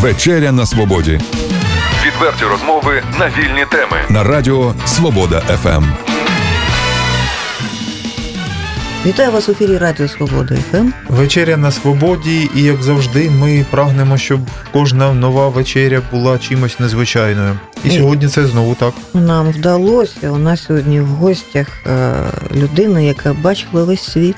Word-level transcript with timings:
Вечеря 0.00 0.52
на 0.52 0.66
свободі 0.66 1.20
Відверті 2.06 2.44
розмови 2.44 3.02
на 3.18 3.26
вільні 3.28 3.64
теми. 3.70 3.96
на 4.10 4.24
радіо 4.24 4.74
Свобода. 4.86 5.40
ФМ. 5.40 5.84
Вітаю 9.06 9.32
вас 9.32 9.48
в 9.48 9.50
ефірі 9.50 9.78
Радіо 9.78 10.08
Свобода 10.08 10.56
ФМ. 10.70 10.90
Вечеря 11.08 11.56
на 11.56 11.70
свободі, 11.72 12.50
і 12.54 12.62
як 12.62 12.82
завжди, 12.82 13.30
ми 13.30 13.66
прагнемо, 13.70 14.16
щоб 14.18 14.40
кожна 14.72 15.12
нова 15.12 15.48
вечеря 15.48 16.02
була 16.12 16.38
чимось 16.38 16.80
незвичайною. 16.80 17.58
І 17.84 17.88
Ні. 17.88 17.98
сьогодні 17.98 18.28
це 18.28 18.46
знову 18.46 18.74
так. 18.74 18.94
Нам 19.14 19.50
вдалося. 19.50 20.30
У 20.30 20.38
нас 20.38 20.64
сьогодні 20.64 21.00
в 21.00 21.06
гостях 21.06 21.66
е, 21.86 22.12
людина, 22.54 23.00
яка 23.00 23.32
бачила 23.32 23.84
весь 23.84 24.02
світ. 24.12 24.36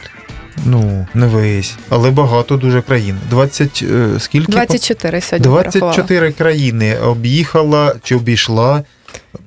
Ну, 0.64 1.06
не 1.14 1.26
весь, 1.26 1.76
але 1.88 2.10
багато 2.10 2.56
дуже 2.56 2.82
країн. 2.82 3.18
20, 3.30 3.84
е, 3.90 4.08
скільки? 4.18 4.52
24 4.52 5.20
сьогодні 5.20 5.48
порахувала. 5.48 5.92
24 5.92 6.32
країни 6.32 6.96
об'їхала 6.98 7.94
чи 8.02 8.16
обійшла, 8.16 8.84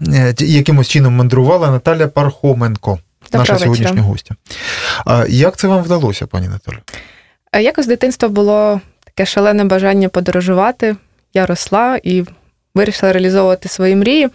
е, 0.08 0.36
якимось 0.40 0.88
чином 0.88 1.14
мандрувала 1.14 1.72
Наталя 1.72 2.08
Пархоменко, 2.08 3.00
Доброго 3.32 3.54
наша 3.54 3.64
сьогоднішня 3.64 4.02
гостя. 4.02 4.36
А 5.06 5.26
як 5.30 5.58
це 5.58 5.68
вам 5.68 5.84
вдалося, 5.84 6.28
пані 6.28 6.48
Наталі? 6.48 6.78
Е, 7.52 7.62
Якось 7.62 7.86
з 7.86 7.88
дитинства 7.88 8.30
було 8.30 8.82
таке 9.04 9.26
шалене 9.26 9.64
бажання 9.64 10.10
подорожувати. 10.10 10.96
Я 11.34 11.46
росла 11.46 12.00
і 12.04 12.24
вирішила 12.76 13.14
реалізовувати 13.14 13.70
свої 13.70 13.96
мрії. 13.96 14.30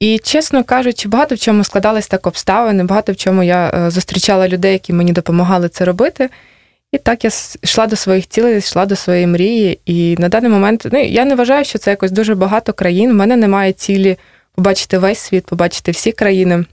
І, 0.00 0.18
чесно 0.18 0.64
кажучи, 0.64 1.08
багато 1.08 1.34
в 1.34 1.38
чому 1.38 1.64
складались 1.64 2.06
так 2.08 2.26
обставини, 2.26 2.84
багато 2.84 3.12
в 3.12 3.16
чому 3.16 3.42
я 3.42 3.70
е, 3.74 3.90
зустрічала 3.90 4.48
людей, 4.48 4.72
які 4.72 4.92
мені 4.92 5.12
допомагали 5.12 5.68
це 5.68 5.84
робити. 5.84 6.30
І 6.92 6.98
так 6.98 7.24
я 7.24 7.30
с- 7.30 7.58
йшла 7.62 7.86
до 7.86 7.96
своїх 7.96 8.28
цілей, 8.28 8.58
йшла 8.58 8.86
до 8.86 8.96
своєї 8.96 9.26
мрії. 9.26 9.78
І 9.86 10.16
на 10.18 10.28
даний 10.28 10.50
момент 10.50 10.86
ну, 10.92 11.02
я 11.02 11.24
не 11.24 11.34
вважаю, 11.34 11.64
що 11.64 11.78
це 11.78 11.90
якось 11.90 12.10
дуже 12.10 12.34
багато 12.34 12.72
країн. 12.72 13.10
У 13.10 13.14
мене 13.14 13.36
немає 13.36 13.72
цілі 13.72 14.16
побачити 14.54 14.98
весь 14.98 15.18
світ, 15.18 15.46
побачити 15.46 15.90
всі 15.90 16.12
країни. 16.12 16.64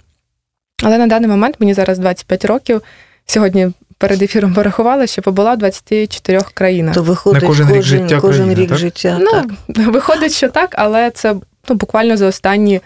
Але 0.83 0.97
на 0.97 1.07
даний 1.07 1.29
момент 1.29 1.55
мені 1.59 1.73
зараз 1.73 1.99
25 1.99 2.45
років. 2.45 2.81
Сьогодні 3.25 3.71
перед 3.97 4.21
ефіром 4.21 4.53
порахувала, 4.53 5.07
що 5.07 5.21
побула 5.21 5.53
в 5.53 5.57
24 5.57 6.41
країнах. 6.53 6.95
То 6.95 7.03
виходить 7.03 7.41
На 7.41 7.47
кожен 7.47 7.73
рік 7.73 7.81
життя 7.83 8.19
кожен 8.21 8.43
країни, 8.43 8.61
рік 8.61 8.69
так? 8.69 8.77
життя. 8.77 9.17
ну, 9.21 9.31
так. 9.31 9.45
виходить, 9.93 10.33
що 10.33 10.49
так, 10.49 10.75
але 10.77 11.09
це 11.11 11.35
ну, 11.69 11.75
буквально 11.75 12.17
за 12.17 12.27
останні 12.27 12.81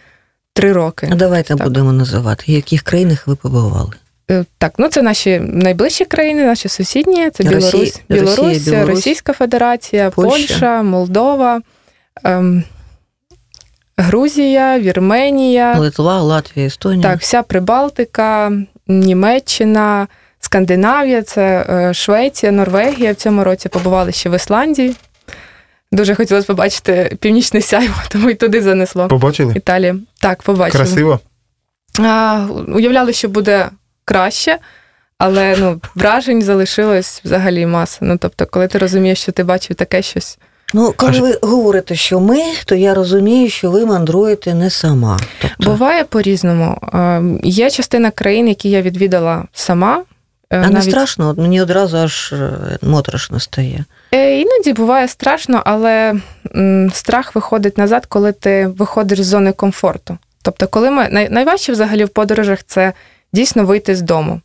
три 0.56 0.72
роки. 0.74 1.10
А 1.12 1.16
давайте 1.16 1.56
так. 1.56 1.68
будемо 1.68 1.94
називати, 1.94 2.44
в 2.48 2.50
яких 2.50 2.82
країнах 2.82 3.28
ви 3.28 3.36
побували. 3.36 3.92
Е, 4.32 4.46
Так, 4.58 4.74
ну 4.78 4.88
це 4.88 5.02
наші 5.02 5.40
найближчі 5.40 6.06
країни, 6.06 6.46
наші 6.46 6.70
сусідні. 6.70 7.30
Це 7.30 7.44
Росія- 7.44 7.50
Білорусь, 7.60 7.74
Росія, 7.74 8.04
Білорусь, 8.10 8.58
Білорусь, 8.58 8.90
Російська 8.96 9.34
Федерація, 9.34 10.10
Польща. 10.10 10.32
Польща, 10.32 10.84
Молдова, 10.84 11.62
ем, 12.24 12.64
Грузія, 13.98 14.80
Вірменія. 14.80 15.78
Литва, 15.78 16.22
Латвія, 16.22 16.68
Естонія. 16.68 17.10
Так, 17.10 17.20
вся 17.20 17.44
Прибалтика, 17.44 18.52
Німеччина, 18.88 20.08
Скандинавія, 20.40 21.22
це 21.24 21.66
е, 21.70 21.94
Швеція, 21.94 22.52
Норвегія. 22.52 23.12
В 23.12 23.16
цьому 23.16 23.44
році 23.44 23.70
побували 23.70 24.12
ще 24.12 24.30
в 24.30 24.36
Ісландії. 24.36 24.96
Дуже 25.96 26.16
хотілося 26.16 26.48
побачити 26.48 27.18
північне 27.20 27.62
сяйво, 27.62 27.96
тому 28.10 28.30
і 28.30 28.34
туди 28.34 28.62
занесло. 28.62 29.08
Побачили? 29.08 29.54
Італія. 29.56 29.96
Так, 30.20 30.44
побачили. 30.44 30.84
Красиво. 30.84 31.20
А, 32.00 32.48
уявляли, 32.68 33.14
що 33.14 33.30
буде 33.30 33.70
краще, 34.06 34.58
але 35.18 35.56
ну, 35.60 35.82
вражень 35.96 36.42
залишилось 36.42 37.22
взагалі 37.26 37.66
маса. 37.66 37.98
Ну, 38.02 38.18
тобто, 38.18 38.46
коли 38.46 38.68
ти 38.68 38.78
розумієш, 38.78 39.20
що 39.22 39.32
ти 39.32 39.44
бачив 39.44 39.76
таке 39.76 40.02
щось. 40.02 40.38
Ну, 40.74 40.94
коли 40.98 41.12
Аж- 41.12 41.20
ви 41.20 41.40
говорите, 41.42 41.96
що 41.96 42.20
ми, 42.20 42.42
то 42.66 42.76
я 42.76 42.94
розумію, 42.94 43.50
що 43.50 43.72
ви 43.72 43.86
мандруєте 43.86 44.54
не 44.54 44.70
сама. 44.70 45.20
Тобто, 45.42 45.72
Буває 45.72 46.04
по-різному. 46.04 46.78
Е, 46.94 47.24
Є 47.44 47.70
частина 47.70 48.12
країн, 48.12 48.48
які 48.48 48.70
я 48.70 48.82
відвідала 48.82 49.46
сама. 49.54 50.04
Е, 50.50 50.64
а 50.66 50.70
не 50.70 50.82
страшно, 50.82 51.30
От 51.30 51.38
мені 51.38 51.62
одразу 51.62 51.98
аж 51.98 52.34
е, 52.34 52.78
моторошно 52.82 53.40
стає. 53.40 53.86
Е, 54.12 54.40
Іноді 54.40 54.74
буває 54.74 55.08
страшно, 55.08 55.62
але 55.66 56.14
страх 56.94 57.36
виходить 57.36 57.78
назад, 57.78 58.06
коли 58.06 58.32
ти 58.32 58.68
виходиш 58.68 59.22
з 59.22 59.26
зони 59.26 59.52
комфорту. 59.52 60.18
Тобто, 60.42 60.68
коли 60.68 60.92
ми 60.92 61.28
найважче 61.32 61.72
взагалі 61.72 62.06
в 62.06 62.10
подорожах 62.10 62.64
це 62.64 62.94
дійсно 63.34 63.66
вийти 63.66 63.96
з 63.96 64.02
дому. 64.02 64.42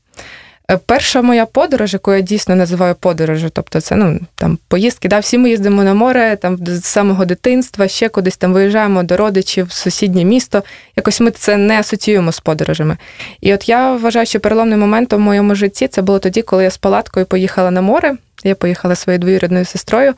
Е, 0.70 0.78
Перша 0.86 1.22
моя 1.22 1.46
подорож, 1.46 1.92
яку 1.92 2.12
я 2.12 2.20
дійсно 2.20 2.56
називаю 2.56 2.94
подорожю, 2.94 3.50
тобто 3.52 3.80
це 3.80 3.96
ну 3.96 4.20
там 4.34 4.58
поїздки. 4.68 5.08
Да, 5.08 5.18
всі 5.18 5.38
ми 5.38 5.50
їздимо 5.50 5.84
на 5.84 5.94
море 5.94 6.36
там 6.36 6.58
з 6.66 6.84
самого 6.84 7.24
дитинства, 7.24 7.88
ще 7.88 8.08
кудись 8.08 8.36
там 8.36 8.52
виїжджаємо 8.52 9.02
до 9.02 9.16
родичів 9.16 9.66
в 9.66 9.72
сусіднє 9.72 10.24
місто. 10.24 10.62
Якось 10.96 11.20
ми 11.20 11.30
це 11.30 11.56
не 11.56 11.78
асоціюємо 11.80 12.32
з 12.32 12.40
подорожами. 12.40 12.96
І 13.40 13.54
от 13.54 13.68
я 13.68 13.96
вважаю, 13.96 14.26
що 14.26 14.40
переломним 14.40 14.80
моментом 14.80 15.22
в 15.22 15.24
моєму 15.24 15.54
житті 15.54 15.88
це 15.88 16.02
було 16.02 16.18
тоді, 16.18 16.42
коли 16.42 16.64
я 16.64 16.70
з 16.70 16.78
палаткою 16.78 17.26
поїхала 17.26 17.70
на 17.70 17.80
море. 17.80 18.16
Я 18.44 18.54
поїхала 18.54 18.94
своєю 18.94 19.18
двоюрідною 19.18 19.64
сестрою. 19.64 20.14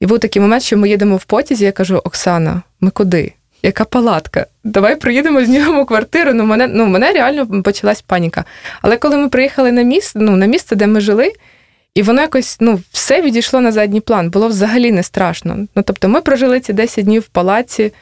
І 0.00 0.06
був 0.06 0.18
такий 0.18 0.42
момент, 0.42 0.62
що 0.62 0.76
ми 0.76 0.88
їдемо 0.88 1.16
в 1.16 1.24
потязі. 1.24 1.64
Я 1.64 1.72
кажу: 1.72 1.96
Оксана, 2.04 2.62
ми 2.80 2.90
куди? 2.90 3.32
Яка 3.62 3.84
палатка? 3.84 4.46
Давай 4.64 4.96
приїдемо, 4.96 5.44
знімемо 5.44 5.84
квартиру. 5.86 6.34
Ну, 6.34 6.44
мене, 6.44 6.66
ну, 6.66 6.86
мене 6.86 7.12
реально 7.12 7.62
почалась 7.62 8.02
паніка. 8.02 8.44
Але 8.82 8.96
коли 8.96 9.16
ми 9.16 9.28
приїхали 9.28 9.72
на 9.72 9.82
місце, 9.82 10.18
ну, 10.22 10.36
на 10.36 10.46
місце, 10.46 10.76
де 10.76 10.86
ми 10.86 11.00
жили, 11.00 11.32
і 11.94 12.02
воно 12.02 12.20
якось 12.20 12.56
ну, 12.60 12.80
все 12.92 13.22
відійшло 13.22 13.60
на 13.60 13.72
задній 13.72 14.00
план, 14.00 14.30
було 14.30 14.48
взагалі 14.48 14.92
не 14.92 15.02
страшно. 15.02 15.56
Ну, 15.76 15.82
тобто, 15.82 16.08
ми 16.08 16.20
прожили 16.20 16.60
ці 16.60 16.72
10 16.72 17.04
днів 17.04 17.22
в 17.22 17.28
палаці, 17.28 17.92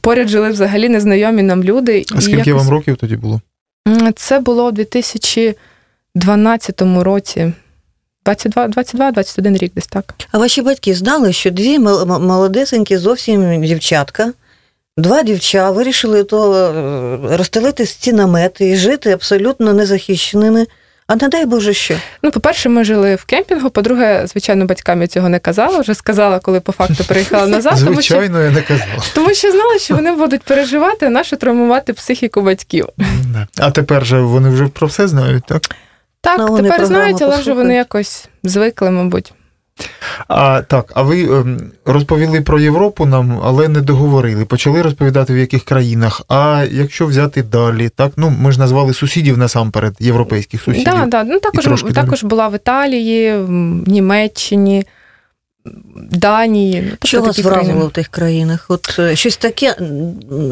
поряд 0.00 0.28
жили 0.28 0.50
взагалі 0.50 0.88
незнайомі 0.88 1.42
нам 1.42 1.64
люди. 1.64 2.04
А 2.16 2.20
скільки 2.20 2.52
вам 2.52 2.68
років 2.68 2.96
тоді 2.96 3.16
було? 3.16 3.40
Це 4.16 4.40
було 4.40 4.68
у 4.68 4.72
2012 4.72 6.82
році. 7.02 7.52
22, 8.24 8.68
22, 8.68 9.10
21 9.12 9.56
рік 9.56 9.72
десь 9.74 9.86
так. 9.86 10.14
А 10.32 10.38
ваші 10.38 10.62
батьки 10.62 10.94
знали, 10.94 11.32
що 11.32 11.50
дві 11.50 11.78
мол- 11.78 12.20
молодесенькі 12.20 12.96
зовсім 12.96 13.64
дівчатка, 13.64 14.32
два 14.98 15.22
дівча 15.22 15.70
вирішили 15.70 16.24
то 16.24 16.54
е, 17.32 17.36
розстелити 17.36 17.84
ці 17.84 18.12
намети 18.12 18.68
і 18.70 18.76
жити 18.76 19.10
абсолютно 19.12 19.72
незахищеними. 19.72 20.66
А 21.06 21.16
не 21.16 21.28
дай 21.28 21.46
Боже 21.46 21.74
що. 21.74 21.94
Ну, 22.22 22.30
по-перше, 22.30 22.68
ми 22.68 22.84
жили 22.84 23.14
в 23.14 23.24
кемпінгу. 23.24 23.70
По-друге, 23.70 24.26
звичайно, 24.26 24.64
батькам 24.64 25.02
я 25.02 25.06
цього 25.08 25.28
не 25.28 25.38
казала. 25.38 25.78
Вже 25.80 25.94
сказала, 25.94 26.38
коли 26.38 26.60
по 26.60 26.72
факту 26.72 27.04
приїхала 27.04 27.46
назад. 27.46 27.72
Тому 27.84 28.02
що, 28.02 28.14
Звичайно, 28.14 28.42
я 28.42 28.50
не 28.50 28.62
казав. 28.62 29.10
тому 29.14 29.34
що 29.34 29.50
знала, 29.50 29.78
що 29.78 29.94
вони 29.94 30.12
будуть 30.12 30.42
переживати, 30.42 31.06
а 31.06 31.10
нащо 31.10 31.36
травмувати 31.36 31.92
психіку 31.92 32.40
батьків. 32.40 32.86
А 33.58 33.70
тепер 33.70 34.06
же 34.06 34.20
вони 34.20 34.48
вже 34.48 34.66
про 34.66 34.86
все 34.86 35.08
знають, 35.08 35.44
так? 35.48 35.62
Так, 36.20 36.38
Ну, 36.38 36.56
тепер 36.62 36.86
знають, 36.86 37.22
але 37.22 37.36
вже 37.38 37.52
вони 37.52 37.74
якось 37.74 38.28
звикли, 38.44 38.90
мабуть. 38.90 39.32
А 40.28 40.62
так, 40.62 40.92
а 40.94 41.02
ви 41.02 41.22
ем, 41.22 41.70
розповіли 41.84 42.40
про 42.40 42.60
Європу 42.60 43.06
нам, 43.06 43.40
але 43.44 43.68
не 43.68 43.80
договорили. 43.80 44.44
Почали 44.44 44.82
розповідати 44.82 45.34
в 45.34 45.38
яких 45.38 45.64
країнах. 45.64 46.22
А 46.28 46.64
якщо 46.70 47.06
взяти 47.06 47.42
далі, 47.42 47.88
так 47.88 48.12
ну 48.16 48.32
ми 48.40 48.52
ж 48.52 48.58
назвали 48.58 48.94
сусідів 48.94 49.38
насамперед, 49.38 49.96
європейських 50.00 50.62
сусідів. 50.62 50.84
Да, 50.84 51.06
да. 51.06 51.24
Ну, 51.24 51.40
також, 51.40 51.64
також 51.94 52.22
далі. 52.22 52.30
була 52.30 52.48
в 52.48 52.54
Італії, 52.54 53.36
в 53.38 53.50
Німеччині, 53.88 54.84
Данії. 56.10 56.92
Що 57.04 57.20
вас 57.20 57.36
такі 57.36 57.48
країни. 57.48 57.64
вразило 57.64 57.88
в 57.88 57.92
тих 57.92 58.08
країнах? 58.08 58.66
От 58.68 58.96
е, 58.98 59.16
щось 59.16 59.36
таке, 59.36 59.76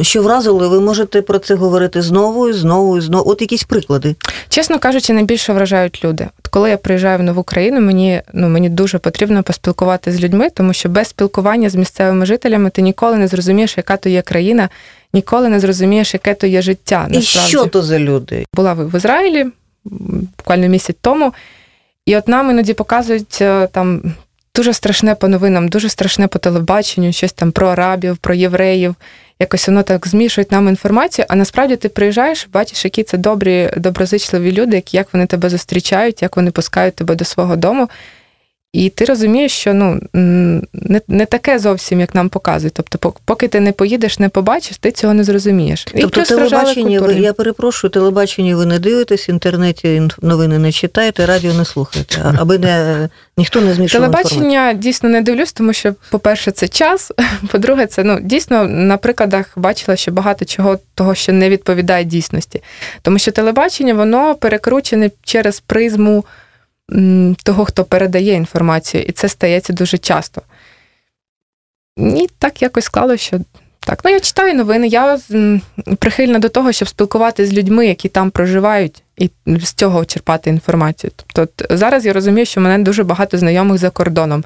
що 0.03 0.23
вразило, 0.23 0.69
ви 0.69 0.81
можете 0.81 1.23
про 1.23 1.39
це 1.39 1.55
говорити 1.55 2.03
знову 2.03 2.49
і 2.49 2.53
знову 2.53 2.99
і 2.99 3.01
знову. 3.01 3.31
От 3.31 3.41
якісь 3.41 3.65
приклади. 3.65 4.17
Чесно 4.49 4.79
кажучи, 4.79 5.13
найбільше 5.13 5.53
вражають 5.53 6.05
люди. 6.05 6.27
От 6.39 6.47
коли 6.49 6.71
я 6.71 6.77
приїжджаю 6.77 7.19
в 7.19 7.23
нову 7.23 7.43
країну, 7.43 7.81
мені 7.81 8.23
ну 8.33 8.49
мені 8.49 8.69
дуже 8.69 8.99
потрібно 8.99 9.43
поспілкувати 9.43 10.13
з 10.13 10.21
людьми, 10.21 10.51
тому 10.51 10.73
що 10.73 10.89
без 10.89 11.09
спілкування 11.09 11.71
з 11.71 11.75
місцевими 11.75 12.27
жителями 12.27 12.71
ти 12.71 12.83
ніколи 12.83 13.17
не 13.17 13.29
зрозумієш, 13.29 13.77
яка 13.77 13.97
то 13.97 14.09
є 14.09 14.23
країна, 14.23 14.69
ніколи 15.13 15.49
не 15.49 15.61
зрозумієш, 15.61 16.15
яке 16.15 16.35
то 16.35 16.47
є 16.47 16.63
життя. 16.63 17.09
І 17.11 17.23
що 17.23 17.67
то 17.67 17.83
за 17.83 17.99
люди? 17.99 18.47
була 18.55 18.73
в 18.73 18.91
в 18.91 18.97
Ізраїлі 18.97 19.47
буквально 20.39 20.69
місяць 20.69 20.97
тому, 21.01 21.33
і 22.07 22.17
от 22.17 22.29
нам 22.29 22.51
іноді 22.51 22.75
показують 22.75 23.39
е, 23.41 23.69
там. 23.73 24.03
Дуже 24.57 24.73
страшне 24.73 25.15
по 25.15 25.29
новинам, 25.29 25.69
дуже 25.69 25.89
страшне 25.89 26.29
по 26.29 26.39
телебаченню, 26.39 27.13
щось 27.13 27.33
там 27.33 27.53
про 27.53 27.69
арабів, 27.69 28.17
про 28.17 28.35
євреїв. 28.35 28.95
Якось 29.39 29.69
воно 29.69 29.83
так 29.83 30.07
змішують 30.07 30.53
нам 30.53 30.69
інформацію. 30.69 31.27
А 31.29 31.37
насправді 31.37 31.77
ти 31.77 31.89
приїжджаєш, 31.89 32.49
бачиш, 32.53 32.85
які 32.85 33.03
це 33.03 33.19
добрі, 33.19 33.71
доброзичливі 33.77 34.53
люди, 34.53 34.83
як 34.93 35.13
вони 35.13 35.27
тебе 35.27 35.49
зустрічають, 35.49 36.23
як 36.23 36.37
вони 36.37 36.51
пускають 36.51 36.95
тебе 36.95 37.15
до 37.15 37.25
свого 37.25 37.57
дому. 37.57 37.89
І 38.77 38.89
ти 38.89 39.05
розумієш, 39.05 39.53
що 39.53 39.75
ну 39.75 40.01
не 40.73 41.01
не 41.09 41.27
таке 41.27 41.59
зовсім, 41.59 42.01
як 42.01 42.15
нам 42.15 42.29
показують. 42.29 42.75
Тобто, 42.75 43.15
поки 43.25 43.49
ти 43.49 43.61
не 43.61 43.73
поїдеш, 43.73 44.19
не 44.19 44.29
побачиш, 44.29 44.77
ти 44.77 44.93
цього 44.93 45.15
не 45.15 45.25
зрозумієш. 45.25 45.87
І 45.95 46.01
тобто 46.01 46.23
телебачення, 46.23 47.01
ви, 47.01 47.15
я 47.15 47.33
перепрошую, 47.33 47.91
телебачення 47.91 48.57
ви 48.57 48.67
не 48.67 48.79
дивитесь, 48.79 49.29
в 49.29 49.31
інтернеті 49.31 50.03
новини 50.23 50.59
не 50.59 50.73
читаєте, 50.73 51.27
радіо 51.27 51.55
не 51.55 51.65
слухаєте, 51.65 52.35
аби 52.39 52.59
не 52.59 53.09
ніхто 53.37 53.61
не 53.61 53.75
змішував 53.75 54.11
Телебачення 54.11 54.45
інформацію. 54.45 54.83
дійсно 54.83 55.09
не 55.09 55.21
дивлюсь, 55.21 55.53
тому 55.53 55.73
що, 55.73 55.95
по-перше, 56.11 56.51
це 56.51 56.69
час. 56.69 57.13
По-друге, 57.53 57.87
це 57.87 58.05
ну 58.05 58.21
дійсно 58.21 58.65
на 58.65 58.97
прикладах 58.97 59.53
бачила, 59.57 59.97
що 59.97 60.11
багато 60.11 60.45
чого 60.45 60.79
того, 60.95 61.15
що 61.15 61.33
не 61.33 61.49
відповідає 61.51 62.05
дійсності. 62.05 62.63
Тому 63.03 63.19
що 63.19 63.33
телебачення, 63.33 63.95
воно 63.95 64.35
перекручене 64.35 65.11
через 65.25 65.61
призму 65.61 66.25
того, 67.43 67.65
хто 67.65 67.85
передає 67.85 68.35
інформацію, 68.35 69.03
і 69.03 69.13
це 69.13 69.29
стається 69.29 69.73
дуже 69.73 69.99
часто. 69.99 70.43
І 71.99 72.29
так 72.39 72.63
якось 72.63 72.85
склалося, 72.85 73.25
що 73.25 73.41
так. 73.81 74.01
Ну, 74.05 74.11
я 74.11 74.21
читаю 74.21 74.55
новини, 74.55 74.89
я 74.89 75.19
прихильна 75.99 76.39
до 76.39 76.49
того, 76.49 76.73
щоб 76.73 76.89
спілкуватися 76.89 77.51
з 77.51 77.55
людьми, 77.55 77.87
які 77.87 78.09
там 78.09 78.31
проживають, 78.31 79.03
і 79.17 79.31
з 79.47 79.73
цього 79.73 80.05
черпати 80.05 80.51
інформацію. 80.51 81.11
Тобто 81.33 81.77
зараз 81.77 82.07
я 82.07 82.13
розумію, 82.13 82.47
що 82.47 82.61
мене 82.61 82.85
дуже 82.85 83.05
багато 83.05 83.39
знайомих 83.39 83.79
за 83.79 83.91
кордоном. 83.91 84.45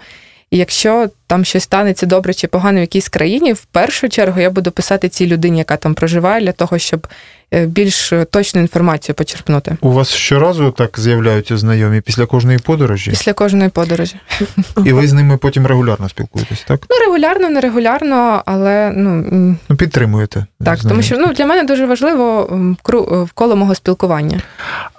І 0.50 0.58
якщо 0.58 1.10
там 1.30 1.44
щось 1.44 1.62
станеться 1.62 2.06
добре 2.06 2.34
чи 2.34 2.46
погано 2.46 2.78
в 2.78 2.80
якійсь 2.80 3.08
країні, 3.08 3.52
в 3.52 3.64
першу 3.64 4.08
чергу 4.08 4.40
я 4.40 4.50
буду 4.50 4.70
писати 4.70 5.08
цій 5.08 5.26
людині, 5.26 5.58
яка 5.58 5.76
там 5.76 5.94
проживає, 5.94 6.44
для 6.44 6.52
того, 6.52 6.78
щоб 6.78 7.06
е, 7.54 7.66
більш 7.66 8.12
точну 8.30 8.60
інформацію 8.60 9.14
почерпнути. 9.14 9.76
У 9.80 9.92
вас 9.92 10.08
щоразу 10.08 10.70
так 10.70 11.00
з'являються 11.00 11.56
знайомі 11.56 12.00
після 12.00 12.26
кожної 12.26 12.58
подорожі? 12.58 13.10
Після 13.10 13.32
кожної 13.32 13.70
подорожі. 13.70 14.16
І 14.84 14.92
ви 14.92 15.08
з 15.08 15.12
ними 15.12 15.36
потім 15.36 15.66
регулярно 15.66 16.08
спілкуєтесь, 16.08 16.64
так? 16.68 16.80
Ну, 16.90 16.96
регулярно, 17.06 17.48
не 17.50 17.60
регулярно, 17.60 18.42
але 18.46 18.92
ну 18.96 19.24
ну 19.68 19.76
підтримуєте. 19.76 20.46
Так, 20.64 20.78
тому 20.80 21.02
що 21.02 21.18
ну 21.18 21.32
для 21.32 21.46
мене 21.46 21.64
дуже 21.64 21.86
важливо 21.86 22.48
в 23.08 23.30
коло 23.34 23.56
мого 23.56 23.74
спілкування. 23.74 24.40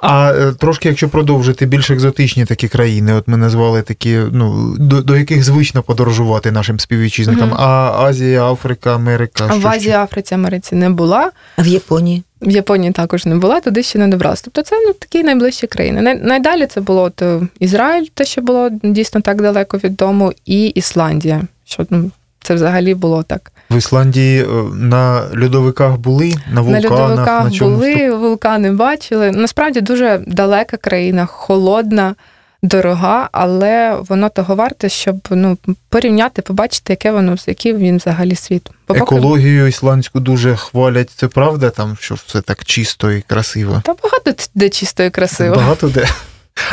А 0.02 0.34
е, 0.34 0.54
трошки, 0.54 0.90
якщо 0.90 1.10
продовжити 1.10 1.66
більш 1.66 1.92
екзотичні 1.92 2.46
такі 2.46 2.68
країни, 2.68 3.14
от 3.14 3.28
ми 3.28 3.38
назвали 3.38 3.82
такі, 3.82 4.20
ну 4.32 4.76
до, 4.78 5.02
до 5.02 5.18
яких 5.18 5.44
звично 5.44 5.84
подорожувати 5.84 6.21
нашим 6.52 6.80
співвітчизникам, 6.80 7.50
угу. 7.50 7.58
а 7.60 7.92
Азія, 8.06 8.52
Африка, 8.52 8.96
Америка. 8.96 9.48
А 9.50 9.56
в 9.56 9.68
Азії, 9.68 9.94
Африці, 9.94 10.36
Америці 10.36 10.76
не 10.76 10.90
була. 10.90 11.32
А 11.56 11.62
в 11.62 11.68
Японії? 11.68 12.24
В 12.42 12.50
Японії 12.50 12.92
також 12.92 13.26
не 13.26 13.36
була, 13.36 13.60
туди 13.60 13.84
ще 13.84 14.00
не 14.00 14.08
добралася. 14.08 14.42
Тобто 14.46 14.62
це 14.62 14.76
ну, 14.88 14.94
такі 14.94 15.24
найближчі 15.24 15.68
країни. 15.68 16.02
Най, 16.02 16.20
найдалі 16.24 16.66
це 16.66 16.82
було 16.82 17.02
от, 17.02 17.22
е, 17.22 17.42
Ізраїль, 17.60 18.06
те, 18.14 18.26
що 18.26 18.42
було 18.42 18.70
дійсно 18.84 19.22
так 19.22 19.42
далеко 19.42 19.78
від 19.78 19.96
дому, 19.96 20.34
і 20.46 20.68
Ісландія. 20.68 21.42
Що 21.66 21.86
ну, 21.90 22.12
це 22.42 22.56
взагалі 22.56 22.96
було 22.96 23.24
так. 23.24 23.52
В 23.70 23.78
Ісландії 23.78 24.44
е, 24.44 24.48
на 24.74 25.22
льодовиках 25.44 25.98
були, 25.98 26.34
на 26.54 26.62
вулканах? 26.62 26.92
На 26.92 26.98
льодовиках 26.98 27.44
на 27.44 27.52
чомусь? 27.52 27.80
були, 27.80 28.16
вулкани 28.16 28.72
бачили. 28.72 29.32
Насправді 29.32 29.82
дуже 29.82 30.24
далека 30.28 30.78
країна, 30.78 31.26
холодна, 31.26 32.16
дорога, 32.64 33.30
але 33.32 33.98
воно 34.10 34.30
того 34.30 34.56
варте, 34.56 34.90
щоб 34.90 35.28
ну, 35.32 35.58
порівняти, 35.90 36.42
побачити, 36.42 36.94
яке 36.94 37.12
воно, 37.12 37.36
який 37.48 37.74
він 37.74 37.98
взагалі 37.98 38.36
світ. 38.36 38.70
Бо 38.88 38.96
Екологію 38.96 39.68
ісландську 39.68 40.20
дуже 40.20 40.56
хвалять. 40.56 41.10
Це 41.10 41.28
правда, 41.28 41.70
там, 41.70 41.98
що 42.00 42.16
все 42.16 42.42
так 42.42 42.66
чисто 42.66 43.12
і 43.12 43.22
красиво? 43.22 43.82
Та 43.86 43.96
багато 44.04 44.34
де 44.56 44.70
чисто 44.70 45.04
і 45.04 45.10
красиво. 45.10 45.56
Багато 45.56 45.88
де. 45.88 46.08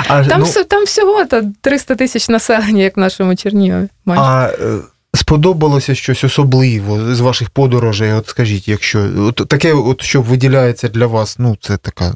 А, 0.09 0.25
Там 0.25 0.45
ну, 0.57 0.65
там 0.65 0.85
всього 0.85 1.25
та 1.25 1.45
300 1.61 1.95
тисяч 1.95 2.29
населення, 2.29 2.83
як 2.83 2.97
в 2.97 3.01
нашому 3.01 3.37
Чернігові. 3.37 3.89
майже. 4.05 4.23
А 4.23 4.49
е, 4.49 4.79
сподобалося 5.15 5.95
щось 5.95 6.25
особливо 6.25 7.15
з 7.15 7.21
ваших 7.21 7.51
подорожей? 7.51 8.13
От 8.13 8.29
скажіть, 8.29 8.69
якщо 8.69 9.11
от 9.19 9.49
таке, 9.49 9.73
от 9.73 10.03
що 10.03 10.23
виділяється 10.23 10.89
для 10.89 11.07
вас, 11.07 11.39
ну 11.39 11.57
це 11.61 11.77
така. 11.77 12.15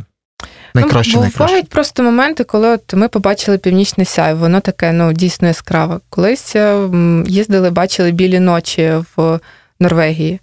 Найкраще, 0.75 1.17
ну, 1.17 1.23
найкраще. 1.23 1.47
Бувають 1.47 1.69
просто 1.69 2.03
моменти, 2.03 2.45
коли 2.45 2.69
от 2.69 2.95
ми 2.95 3.09
побачили 3.09 3.59
північне 3.59 4.05
сяйво, 4.05 4.41
воно 4.41 4.61
таке 4.61 4.93
ну, 4.93 5.13
дійсно 5.13 5.49
яскраве. 5.49 5.99
Колись 6.11 6.57
е, 6.57 6.89
їздили, 7.27 7.71
бачили 7.71 8.11
білі 8.11 8.41
ночі 8.41 8.93
в 9.17 9.41
Норвегії. 9.81 10.41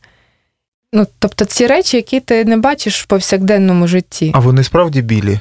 Ну, 0.93 1.07
Тобто 1.19 1.45
ці 1.45 1.67
речі, 1.67 1.97
які 1.97 2.19
ти 2.19 2.45
не 2.45 2.57
бачиш 2.57 3.03
в 3.03 3.05
повсякденному 3.05 3.87
житті. 3.87 4.31
А 4.35 4.39
вони 4.39 4.63
справді 4.63 5.01
білі? 5.01 5.39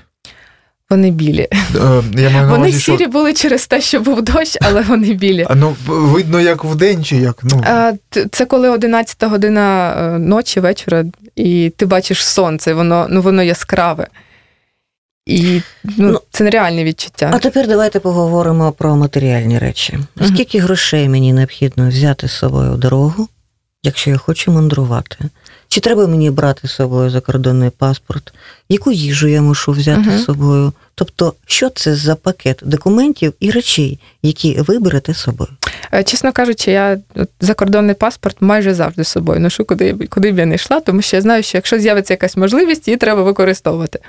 Вони 0.91 1.11
білі. 1.11 1.49
Е, 1.53 2.03
я 2.17 2.31
маю 2.31 2.49
Вони 2.49 2.59
увазі, 2.59 2.81
сірі 2.81 2.99
що... 2.99 3.09
були 3.09 3.35
через 3.35 3.67
те, 3.67 3.81
що 3.81 4.01
був 4.01 4.23
дощ, 4.23 4.59
але 4.61 4.83
вони 4.83 5.15
білі. 5.15 5.47
А 5.51 5.55
ну 5.55 5.77
видно, 5.87 6.41
як 6.41 6.65
вдень 6.65 7.05
чи 7.05 7.17
як? 7.17 7.41
Ну 7.43 7.63
а, 7.67 7.93
це 8.31 8.45
коли 8.45 8.69
11 8.69 9.25
година 9.25 9.95
е, 9.99 10.19
ночі, 10.19 10.61
вечора, 10.61 11.05
і 11.37 11.73
ти 11.77 11.87
бачиш 11.87 12.27
сонце, 12.27 12.75
воно 12.75 13.07
ну 13.11 13.23
воно 13.23 13.43
яскраве. 13.43 14.07
І 15.29 15.63
ну, 15.85 16.11
ну, 16.13 16.21
це 16.31 16.45
нереальне 16.45 16.85
відчуття. 16.85 17.31
А 17.35 17.39
тепер 17.39 17.69
давайте 17.69 18.01
поговоримо 18.01 18.73
про 18.73 18.97
матеріальні 18.97 19.59
речі. 19.59 19.99
Скільки 20.27 20.59
грошей 20.59 21.09
мені 21.09 21.33
необхідно 21.33 21.89
взяти 21.89 22.29
з 22.29 22.33
собою 22.33 22.73
в 22.73 22.79
дорогу, 22.79 23.29
якщо 23.83 24.11
я 24.11 24.17
хочу 24.17 24.53
мандрувати? 24.53 25.17
Чи 25.69 25.81
треба 25.81 26.07
мені 26.07 26.31
брати 26.31 26.69
з 26.69 26.73
собою 26.73 27.11
закордонний 27.11 27.71
паспорт? 27.71 28.33
Яку 28.69 28.93
їжу 28.93 29.29
я 29.29 29.43
мушу 29.43 29.73
взяти 29.73 30.11
uh 30.11 30.19
з 30.19 30.25
собою? 30.25 30.73
Тобто, 30.95 31.35
що 31.47 31.71
це 31.71 31.95
за 31.95 32.15
пакет 32.15 32.61
документів 32.63 33.33
і 33.41 33.51
речей, 33.51 34.01
які 34.23 34.61
ви 34.61 34.79
берете 34.79 35.15
з 35.15 35.19
собою? 35.19 35.51
Е, 35.95 36.05
чесно 36.05 36.33
кажучи, 36.33 36.71
я 36.71 36.99
закордонний 37.41 37.95
паспорт 37.95 38.37
майже 38.41 38.75
завжди 38.75 39.05
з 39.05 39.09
собою 39.09 39.41
ношу, 39.41 39.65
куди, 39.65 39.95
куди 39.95 40.33
б 40.33 40.39
я 40.39 40.47
не 40.47 40.55
йшла, 40.55 40.81
тому 40.81 41.03
що 41.03 41.17
я 41.17 41.23
знаю, 41.23 41.43
що 41.43 41.59
якщо 41.59 41.79
з'явиться 41.79 42.15
якась 42.15 42.37
можливість, 42.37 42.89
її 42.89 42.99
треба 42.99 43.23
використовувати. 43.23 44.01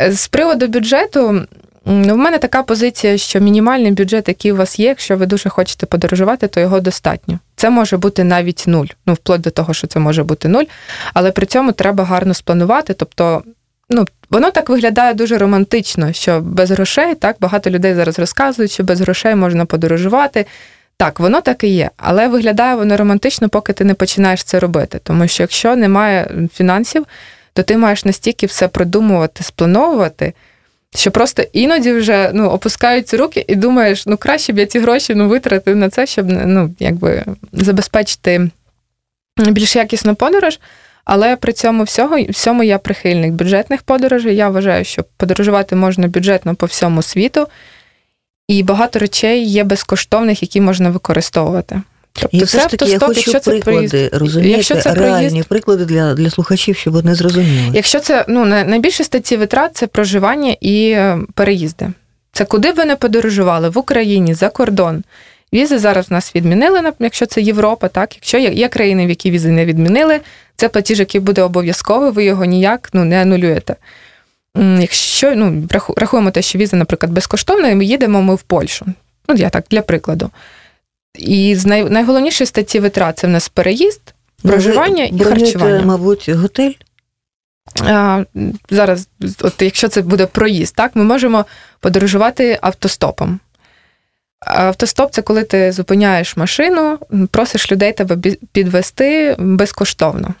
З 0.00 0.28
приводу 0.28 0.68
бюджету, 0.68 1.46
ну, 1.84 2.14
в 2.14 2.16
мене 2.16 2.38
така 2.38 2.62
позиція, 2.62 3.18
що 3.18 3.40
мінімальний 3.40 3.92
бюджет, 3.92 4.28
який 4.28 4.52
у 4.52 4.56
вас 4.56 4.78
є, 4.78 4.86
якщо 4.86 5.16
ви 5.16 5.26
дуже 5.26 5.48
хочете 5.48 5.86
подорожувати, 5.86 6.48
то 6.48 6.60
його 6.60 6.80
достатньо. 6.80 7.38
Це 7.56 7.70
може 7.70 7.96
бути 7.96 8.24
навіть 8.24 8.64
нуль, 8.66 8.86
ну 9.06 9.14
вплоть 9.14 9.40
до 9.40 9.50
того, 9.50 9.74
що 9.74 9.86
це 9.86 10.00
може 10.00 10.22
бути 10.22 10.48
нуль, 10.48 10.64
але 11.14 11.30
при 11.30 11.46
цьому 11.46 11.72
треба 11.72 12.04
гарно 12.04 12.34
спланувати. 12.34 12.94
Тобто, 12.94 13.42
ну, 13.90 14.04
воно 14.30 14.50
так 14.50 14.68
виглядає 14.68 15.14
дуже 15.14 15.38
романтично, 15.38 16.12
що 16.12 16.40
без 16.40 16.70
грошей 16.70 17.14
так 17.14 17.36
багато 17.40 17.70
людей 17.70 17.94
зараз 17.94 18.18
розказують, 18.18 18.70
що 18.70 18.84
без 18.84 19.00
грошей 19.00 19.34
можна 19.34 19.64
подорожувати. 19.64 20.46
Так, 20.96 21.20
воно 21.20 21.40
так 21.40 21.64
і 21.64 21.68
є, 21.68 21.90
але 21.96 22.28
виглядає 22.28 22.74
воно 22.74 22.96
романтично, 22.96 23.48
поки 23.48 23.72
ти 23.72 23.84
не 23.84 23.94
починаєш 23.94 24.44
це 24.44 24.58
робити. 24.58 25.00
Тому 25.02 25.28
що 25.28 25.42
якщо 25.42 25.76
немає 25.76 26.48
фінансів, 26.54 27.06
то 27.58 27.62
ти 27.62 27.76
маєш 27.76 28.04
настільки 28.04 28.46
все 28.46 28.68
продумувати, 28.68 29.44
сплановувати, 29.44 30.32
що 30.94 31.10
просто 31.10 31.42
іноді 31.52 31.92
вже 31.92 32.30
ну, 32.34 32.48
опускаються 32.48 33.16
руки 33.16 33.44
і 33.48 33.54
думаєш, 33.54 34.06
ну 34.06 34.16
краще 34.16 34.52
б 34.52 34.58
я 34.58 34.66
ці 34.66 34.78
гроші 34.78 35.14
ну, 35.14 35.28
витратив 35.28 35.76
на 35.76 35.90
це, 35.90 36.06
щоб 36.06 36.26
ну, 36.28 36.74
якби 36.78 37.24
забезпечити 37.52 38.50
більш 39.36 39.76
якісну 39.76 40.14
подорож. 40.14 40.58
Але 41.04 41.36
при 41.36 41.52
цьому 41.52 41.82
всього, 41.82 42.22
всьому 42.28 42.62
я 42.62 42.78
прихильник 42.78 43.32
бюджетних 43.32 43.82
подорожей. 43.82 44.36
Я 44.36 44.48
вважаю, 44.48 44.84
що 44.84 45.04
подорожувати 45.16 45.76
можна 45.76 46.08
бюджетно 46.08 46.54
по 46.54 46.66
всьому 46.66 47.02
світу, 47.02 47.46
і 48.48 48.62
багато 48.62 48.98
речей 48.98 49.44
є 49.44 49.64
безкоштовних, 49.64 50.42
які 50.42 50.60
можна 50.60 50.90
використовувати. 50.90 51.82
Тобто 52.20 52.36
і 52.36 52.44
все 52.44 52.60
ж 52.60 52.68
таки 52.68 52.90
я 52.90 52.98
хочу 52.98 53.30
якщо 53.30 53.50
приклади, 53.50 53.88
це 53.88 54.10
розумієте, 54.12 54.56
якщо 54.56 54.76
це 54.76 54.94
реальні 54.94 55.28
проїзд, 55.28 55.48
приклади 55.48 55.84
для 55.84 56.14
для 56.14 56.30
слухачів, 56.30 56.76
щоб 56.76 56.94
вони 56.94 57.14
зрозуміли. 57.14 57.70
Якщо 57.74 58.00
це 58.00 58.24
ну 58.28 58.44
найбільше 58.44 59.04
статті 59.04 59.36
витрат 59.36 59.70
це 59.76 59.86
проживання 59.86 60.56
і 60.60 60.90
е, 60.90 61.18
переїзди. 61.34 61.88
Це 62.32 62.44
куди 62.44 62.72
б 62.72 62.74
ви 62.74 62.84
не 62.84 62.96
подорожували 62.96 63.68
в 63.68 63.78
Україні 63.78 64.34
за 64.34 64.48
кордон. 64.48 65.02
Візи 65.52 65.78
зараз 65.78 66.10
в 66.10 66.12
нас 66.12 66.34
відмінили, 66.34 66.92
якщо 66.98 67.26
це 67.26 67.40
Європа, 67.40 67.88
так 67.88 68.14
якщо 68.14 68.38
є, 68.38 68.50
є 68.50 68.68
країни, 68.68 69.06
в 69.06 69.08
які 69.08 69.30
візи 69.30 69.50
не 69.50 69.64
відмінили, 69.64 70.20
це 70.56 70.68
платіж, 70.68 70.98
який 70.98 71.20
буде 71.20 71.42
обов'язковий, 71.42 72.10
ви 72.10 72.24
його 72.24 72.44
ніяк 72.44 72.88
ну, 72.92 73.04
не 73.04 73.22
анулюєте. 73.22 73.76
Якщо 74.80 75.34
ну, 75.34 75.68
рахуємо 75.96 76.30
те, 76.30 76.42
що 76.42 76.58
віза, 76.58 76.76
наприклад, 76.76 77.12
безкоштовна, 77.12 77.68
і 77.68 77.74
ми 77.74 77.84
їдемо 77.84 78.22
ми 78.22 78.34
в 78.34 78.42
Польщу. 78.42 78.86
Ну, 79.28 79.34
я 79.34 79.50
так 79.50 79.64
для 79.70 79.82
прикладу. 79.82 80.30
І 81.18 81.56
з 81.56 81.66
най... 81.66 81.84
найголовніші 81.84 82.46
статті 82.46 82.80
витрат 82.80 83.18
це 83.18 83.26
в 83.26 83.30
нас 83.30 83.48
переїзд, 83.48 84.00
ну, 84.44 84.50
проживання 84.50 85.04
і 85.04 85.18
харчування. 85.18 85.84
Мабуть, 85.84 86.28
готель. 86.28 86.72
А, 87.84 88.24
Зараз, 88.70 89.08
от 89.40 89.62
якщо 89.62 89.88
це 89.88 90.02
буде 90.02 90.26
проїзд, 90.26 90.74
так, 90.74 90.96
ми 90.96 91.04
можемо 91.04 91.44
подорожувати 91.80 92.58
автостопом. 92.62 93.40
Автостоп 94.40 95.12
це 95.12 95.22
коли 95.22 95.42
ти 95.42 95.72
зупиняєш 95.72 96.36
машину, 96.36 96.98
просиш 97.30 97.72
людей 97.72 97.92
тебе 97.92 98.16
підвести 98.52 99.36
безкоштовно. 99.38 100.34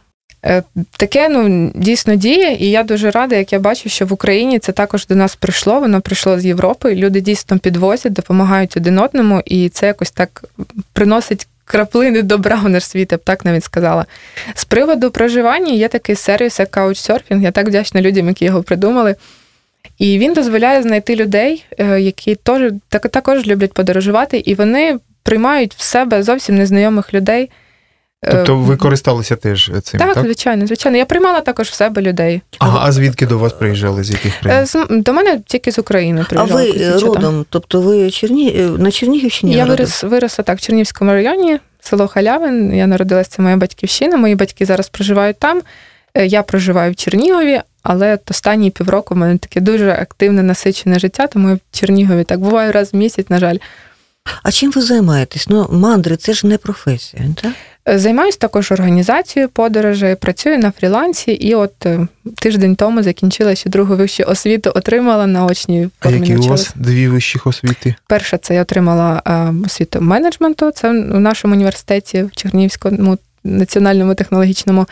Е, 0.44 0.62
Таке 0.96 1.28
ну 1.28 1.72
дійсно 1.74 2.14
діє, 2.14 2.56
і 2.60 2.70
я 2.70 2.82
дуже 2.82 3.10
рада, 3.10 3.36
як 3.36 3.52
я 3.52 3.58
бачу, 3.58 3.88
що 3.88 4.06
в 4.06 4.12
Україні 4.12 4.58
це 4.58 4.72
також 4.72 5.06
до 5.06 5.14
нас 5.14 5.36
прийшло. 5.36 5.80
Воно 5.80 6.00
прийшло 6.00 6.40
з 6.40 6.46
Європи. 6.46 6.94
Люди 6.94 7.20
дійсно 7.20 7.58
підвозять, 7.58 8.12
допомагають 8.12 8.76
один 8.76 8.98
одному, 8.98 9.42
і 9.44 9.68
це 9.68 9.86
якось 9.86 10.10
так 10.10 10.44
приносить 10.92 11.46
краплини 11.64 12.22
добра 12.22 12.56
в 12.56 12.68
наш 12.68 12.84
світ, 12.84 13.12
я 13.12 13.18
б 13.18 13.20
так 13.24 13.44
навіть 13.44 13.64
сказала. 13.64 14.06
З 14.54 14.64
приводу 14.64 15.10
проживання 15.10 15.72
є 15.72 15.88
такий 15.88 16.16
сервіс, 16.16 16.58
як 16.58 16.76
Couchsurfing. 16.76 17.42
Я 17.42 17.50
так 17.50 17.68
вдячна 17.68 18.00
людям, 18.00 18.28
які 18.28 18.44
його 18.44 18.62
придумали. 18.62 19.14
І 19.98 20.18
він 20.18 20.34
дозволяє 20.34 20.82
знайти 20.82 21.16
людей, 21.16 21.64
е, 21.78 22.00
які 22.00 22.34
теж 22.34 22.72
так, 22.88 23.08
також 23.08 23.46
люблять 23.46 23.72
подорожувати, 23.72 24.38
і 24.38 24.54
вони 24.54 24.98
приймають 25.22 25.74
в 25.74 25.82
себе 25.82 26.22
зовсім 26.22 26.58
незнайомих 26.58 27.14
людей. 27.14 27.50
Е, 28.24 28.32
Тобто 28.34 28.56
ви 28.56 28.76
користалися 28.76 29.36
теж 29.36 29.70
цим, 29.82 30.00
так, 30.00 30.14
так? 30.14 30.24
звичайно, 30.24 30.66
звичайно. 30.66 30.98
Я 30.98 31.04
приймала 31.06 31.40
також 31.40 31.68
в 31.68 31.72
себе 31.74 32.02
людей. 32.02 32.42
Ага, 32.58 32.78
а 32.82 32.92
звідки 32.92 33.26
до 33.26 33.38
вас 33.38 33.52
приїжджали? 33.52 34.04
З 34.04 34.10
яких 34.10 34.32
Е, 34.36 34.40
країн? 34.42 35.02
До 35.02 35.12
мене 35.12 35.40
тільки 35.46 35.72
з 35.72 35.78
України 35.78 36.24
А 36.36 36.42
ви 36.44 36.64
якісь 36.66 36.82
дівчата. 36.82 37.06
родом, 37.06 37.46
тобто 37.50 37.80
ви 37.80 38.10
Черні... 38.10 38.56
е, 38.58 38.62
на 38.62 38.90
Чернігівщині? 38.90 39.52
Я 39.54 39.64
вирос, 39.64 40.02
виросла 40.02 40.44
так 40.44 40.58
в 40.58 40.60
Чернівському 40.60 41.10
районі, 41.10 41.58
село 41.80 42.08
Халявин. 42.08 42.74
Я 42.74 42.86
народилася, 42.86 43.30
це 43.30 43.42
моя 43.42 43.56
батьківщина. 43.56 44.16
Мої 44.16 44.34
батьки 44.34 44.64
зараз 44.66 44.88
проживають 44.88 45.38
там. 45.38 45.62
Е, 46.14 46.26
Я 46.26 46.42
проживаю 46.42 46.92
в 46.92 46.96
Чернігові, 46.96 47.60
але 47.82 48.14
от 48.14 48.30
останні 48.30 48.70
півроку 48.70 49.14
в 49.14 49.16
мене 49.16 49.38
таке 49.38 49.60
дуже 49.60 49.90
активне 49.90 50.42
насичене 50.42 50.98
життя, 50.98 51.26
тому 51.26 51.48
я 51.48 51.54
в 51.54 51.58
Чернігові 51.72 52.24
так 52.24 52.40
буваю 52.40 52.72
раз 52.72 52.92
в 52.92 52.96
місяць, 52.96 53.26
на 53.30 53.38
жаль. 53.38 53.56
А 54.42 54.50
чим 54.52 54.70
ви 54.70 54.82
займаєтесь? 54.82 55.48
Ну, 55.48 55.66
мандри 55.72 56.16
це 56.16 56.32
ж 56.32 56.46
не 56.46 56.58
професія, 56.58 57.22
так? 57.42 57.52
Займаюсь 57.94 58.36
також 58.36 58.72
організацією 58.72 59.48
подорожей, 59.48 60.14
працюю 60.14 60.58
на 60.58 60.70
фрілансі, 60.70 61.30
і 61.30 61.54
от 61.54 61.86
е, 61.86 62.06
тиждень 62.40 62.76
тому 62.76 63.02
закінчила 63.02 63.54
ще 63.54 63.70
другу 63.70 63.96
вищу 63.96 64.24
освіту, 64.26 64.72
отримала 64.74 65.26
на 65.26 65.44
очній 65.44 65.88
А 66.00 66.10
які 66.10 66.36
у 66.36 66.42
вас 66.42 66.72
дві 66.74 67.08
вищих 67.08 67.46
освіти? 67.46 67.94
Перша 68.06 68.38
це 68.38 68.54
я 68.54 68.62
отримала 68.62 69.22
е, 69.26 69.54
освіту 69.66 70.00
менеджменту, 70.00 70.70
це 70.70 70.88
в 70.90 71.20
нашому 71.20 71.54
університеті 71.54 72.22
в 72.22 72.30
Чернігівському 72.32 73.18
національному 73.44 74.14
технологічному. 74.14 74.86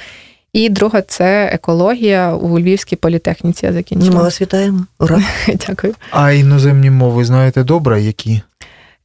І 0.53 0.69
друга 0.69 1.03
це 1.03 1.50
екологія 1.53 2.35
у 2.35 2.59
Львівській 2.59 2.97
політехніці. 2.97 3.67
Я 3.67 3.71
Ну, 3.73 3.76
ми 3.76 3.81
закінчила. 3.81 4.23
вас 4.23 4.41
вітаємо. 4.41 4.87
Ура. 4.99 5.23
Дякую. 5.69 5.95
А 6.11 6.33
іноземні 6.33 6.91
мови 6.91 7.25
знаєте 7.25 7.65
добре, 7.65 8.03
які? 8.03 8.41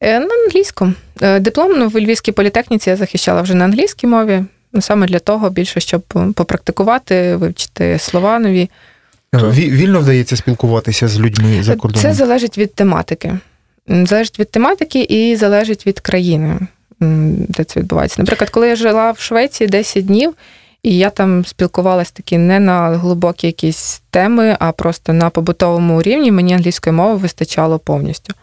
Е, 0.01 0.19
На 0.19 0.35
англійському. 0.45 0.93
Е, 1.21 1.39
Диплом 1.39 1.71
ну, 1.79 1.87
в 1.87 1.99
Львівській 1.99 2.31
політехніці 2.31 2.89
я 2.89 2.95
захищала 2.95 3.41
вже 3.41 3.53
на 3.53 3.65
англійській 3.65 4.07
мові. 4.07 4.43
Ну, 4.73 4.81
саме 4.81 5.07
для 5.07 5.19
того, 5.19 5.49
більше, 5.49 5.79
щоб 5.79 6.01
попрактикувати, 6.35 7.35
вивчити 7.35 7.99
слова 7.99 8.39
нові. 8.39 8.69
Вільно 9.33 9.99
вдається 9.99 10.35
спілкуватися 10.35 11.07
з 11.07 11.19
людьми 11.19 11.63
за 11.63 11.75
кордоном? 11.75 12.01
Це 12.01 12.13
залежить 12.13 12.57
від 12.57 12.75
тематики. 12.75 13.37
Залежить 13.87 14.39
від 14.39 14.51
тематики 14.51 15.01
і 15.01 15.35
залежить 15.35 15.87
від 15.87 15.99
країни, 15.99 16.59
де 17.49 17.63
це 17.63 17.79
відбувається. 17.79 18.15
Наприклад, 18.21 18.49
коли 18.49 18.67
я 18.67 18.75
жила 18.75 19.11
в 19.11 19.19
Швеції 19.19 19.67
10 19.67 20.05
днів, 20.05 20.33
і 20.83 20.97
я 20.97 21.09
там 21.09 21.45
спілкувалася 21.45 22.11
такі 22.13 22.37
не 22.37 22.59
на 22.59 22.89
глибокі 22.89 23.47
якісь 23.47 24.01
теми, 24.09 24.57
а 24.59 24.71
просто 24.71 25.13
на 25.13 25.29
побутовому 25.29 26.01
рівні, 26.01 26.31
мені 26.31 26.53
англійської 26.53 26.95
мови 26.95 27.15
вистачало 27.15 27.79
повністю. 27.79 28.33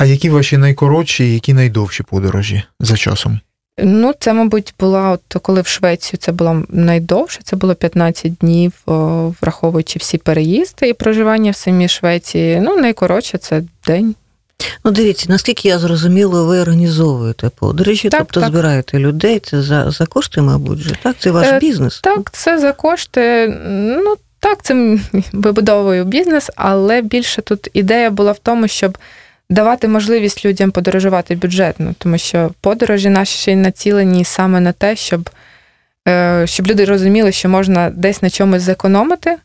А 0.00 0.04
які 0.04 0.30
ваші 0.30 0.56
найкоротші 0.56 1.24
і 1.24 1.34
які 1.34 1.54
найдовші 1.54 2.02
подорожі 2.02 2.62
за 2.80 2.96
часом? 2.96 3.40
Ну, 3.82 4.12
це, 4.20 4.32
мабуть, 4.32 4.74
була 4.78 5.10
от 5.10 5.42
коли 5.42 5.60
в 5.60 5.66
Швецію 5.66 6.18
це 6.22 6.32
було 6.32 6.62
найдовше, 6.68 7.40
це 7.44 7.56
було 7.56 7.74
15 7.74 8.34
днів, 8.34 8.72
о, 8.86 9.32
враховуючи 9.40 9.98
всі 9.98 10.18
переїзди 10.18 10.88
і 10.88 10.92
проживання 10.92 11.50
в 11.50 11.56
самій 11.56 11.88
Швеції. 11.88 12.60
Ну, 12.60 12.76
найкоротше 12.76 13.38
це 13.38 13.62
день. 13.86 14.14
Ну, 14.84 14.90
дивіться, 14.90 15.26
наскільки 15.28 15.68
я 15.68 15.78
зрозуміла, 15.78 16.42
ви 16.42 16.60
організовуєте 16.60 17.50
подорожі, 17.58 18.08
Так, 18.08 18.20
тобто 18.20 18.40
так. 18.40 18.50
збираєте 18.50 18.98
людей, 18.98 19.38
це 19.38 19.62
за, 19.62 19.90
за 19.90 20.06
кошти, 20.06 20.42
мабуть, 20.42 20.78
же, 20.78 20.96
так? 21.02 21.16
Це 21.18 21.30
ваш 21.30 21.46
Е, 21.46 21.58
бізнес. 21.58 22.00
Так, 22.00 22.30
це 22.32 22.58
за 22.58 22.72
кошти. 22.72 23.48
Ну 24.04 24.14
так, 24.38 24.62
це 24.62 24.98
вибудовую 25.32 26.04
бізнес, 26.04 26.50
але 26.56 27.02
більше 27.02 27.42
тут 27.42 27.68
ідея 27.72 28.10
була 28.10 28.32
в 28.32 28.38
тому, 28.38 28.68
щоб 28.68 28.98
давати 29.50 29.88
можливість 29.88 30.44
людям 30.44 30.70
подорожувати 30.70 31.34
бюджетно, 31.34 31.94
тому 31.98 32.18
що 32.18 32.50
подорожі 32.60 33.08
наші 33.08 33.38
ще 33.38 33.52
й 33.52 33.56
націлені 33.56 34.24
саме 34.24 34.60
на 34.60 34.72
те, 34.72 34.96
щоб, 34.96 35.30
е, 36.08 36.46
щоб 36.46 36.66
люди 36.66 36.84
розуміли, 36.84 37.32
що 37.32 37.48
можна 37.48 37.90
десь 37.90 38.22
на 38.22 38.30
чомусь 38.30 38.62
зекономити, 38.62 39.36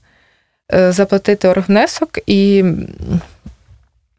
е, 0.73 0.91
заплатити 0.91 1.47
оргнесок 1.47 2.19
і. 2.27 2.63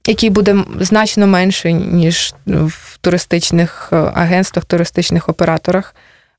Який 0.09 0.31
буде 0.31 0.57
значно 0.81 1.27
менший, 1.27 1.75
ніж 1.75 2.35
в 2.47 2.99
туристичних 3.01 3.89
е, 3.93 3.97
агентствах, 3.97 4.65
туристичних 4.65 5.29
операторах 5.29 5.95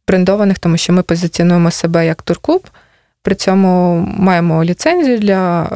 брендованих, 0.07 0.59
тому 0.59 0.77
що 0.77 0.93
ми 0.93 1.03
позиціонуємо 1.03 1.71
себе 1.71 2.05
як 2.05 2.21
турклуб. 2.21 2.67
При 3.23 3.35
цьому 3.35 3.95
маємо 4.17 4.63
ліцензію 4.63 5.17
для, 5.17 5.69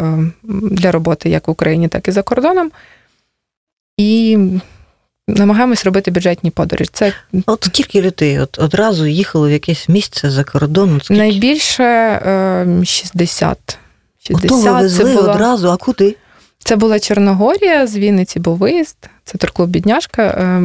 для 0.71 0.91
роботи 0.91 1.29
як 1.29 1.47
в 1.47 1.51
Україні, 1.51 1.87
так 1.87 2.07
і 2.07 2.11
за 2.11 2.21
кордоном. 2.21 2.71
І 3.97 4.37
намагаємось 5.27 5.85
робити 5.85 6.11
бюджетні 6.11 6.51
подорожі. 6.51 6.89
Це 6.93 7.13
От 7.45 7.63
скільки 7.63 8.01
людей 8.01 8.39
от, 8.39 8.59
одразу 8.59 9.05
їхало 9.05 9.47
в 9.47 9.51
якесь 9.51 9.89
місце 9.89 10.29
за 10.31 10.43
кордон? 10.43 11.01
Скільки? 11.03 11.21
найбільше 11.21 11.83
е, 11.83 12.85
60. 12.85 13.77
Ото 14.29 14.39
ви 14.39 14.49
60 14.49 14.63
це 14.63 14.71
везли 14.71 15.15
була, 15.15 15.33
одразу, 15.33 15.69
а 15.69 15.77
куди? 15.77 16.15
це 16.63 16.75
була 16.75 16.99
Чорногорія, 16.99 17.87
з 17.87 17.97
Вінниці 17.97 18.39
був 18.39 18.57
виїзд. 18.57 18.97
Це 19.25 19.37
турклуб 19.37 19.69
Бідняшка. 19.69 20.23
Е, 20.23 20.61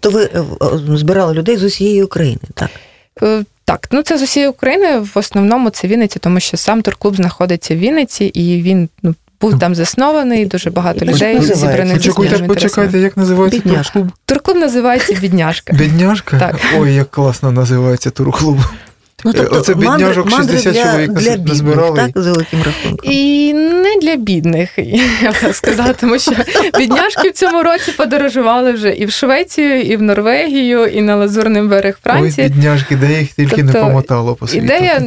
То 0.00 0.10
ви 0.10 0.24
е, 0.24 0.40
е, 0.62 0.96
збирали 0.96 1.34
людей 1.34 1.56
з 1.56 1.62
усієї 1.62 2.02
України, 2.02 2.40
так? 2.54 2.70
Е, 3.22 3.44
Так, 3.64 3.88
ну 3.90 4.02
це 4.02 4.18
з 4.18 4.22
усієї 4.22 4.50
України. 4.50 4.98
В 4.98 5.12
основному 5.14 5.70
це 5.70 5.88
Вінниця, 5.88 6.18
тому 6.18 6.40
що 6.40 6.56
сам 6.56 6.82
турклуб 6.82 7.16
знаходиться 7.16 7.74
в 7.74 7.78
Вінниці, 7.78 8.24
і 8.24 8.62
він 8.62 8.88
ну, 9.02 9.14
був 9.40 9.58
там 9.58 9.74
заснований, 9.74 10.46
дуже 10.46 10.70
багато 10.70 11.04
людей 11.04 11.42
зібраних 11.42 11.96
Почекайте, 11.96 12.44
почекайте, 12.44 12.98
як 12.98 13.16
називається 13.16 13.60
турклуб? 13.60 14.12
Турклуб 14.26 14.56
називається 14.56 15.14
Бідняшка. 15.20 15.72
Бідняшка? 15.72 16.38
Так. 16.38 16.56
Ой, 16.78 16.94
як 16.94 17.10
класно 17.10 17.52
називається 17.52 18.10
турклуб. 18.10 18.58
Ну, 19.24 19.32
Е, 19.36 19.46
оце 19.50 19.74
бідняжок 19.74 20.30
60 20.30 20.74
для, 20.74 20.84
чоловік 20.84 21.12
для 21.12 21.36
назбирали. 21.36 21.90
бідних, 21.90 22.12
так, 22.12 22.22
за 22.22 22.32
великим 22.32 22.62
рахунком. 22.62 23.12
І 23.12 23.52
не 23.54 23.96
для 24.02 24.16
бідних, 24.16 24.70
я 25.22 25.30
б 25.32 25.54
сказала, 25.54 25.92
тому 25.92 26.18
що 26.18 26.32
бідняшки 26.78 27.28
в 27.28 27.32
цьому 27.32 27.62
році 27.62 27.92
подорожували 27.92 28.72
вже 28.72 28.90
і 28.90 29.06
в 29.06 29.10
Швецію, 29.10 29.80
і 29.80 29.96
в 29.96 30.02
Норвегію, 30.02 30.86
і 30.86 31.02
на 31.02 31.16
Лазурний 31.16 31.62
берег 31.62 31.98
Франції. 32.02 32.46
Ой, 32.46 32.52
бідняшки, 32.52 32.96
де 32.96 33.20
їх 33.20 33.32
тільки 33.32 33.62
не 33.62 33.72
Тобто, 33.72 33.86
помотало 33.86 34.34
по 34.34 34.46
світу. 34.46 34.64
Ідея 34.64 35.02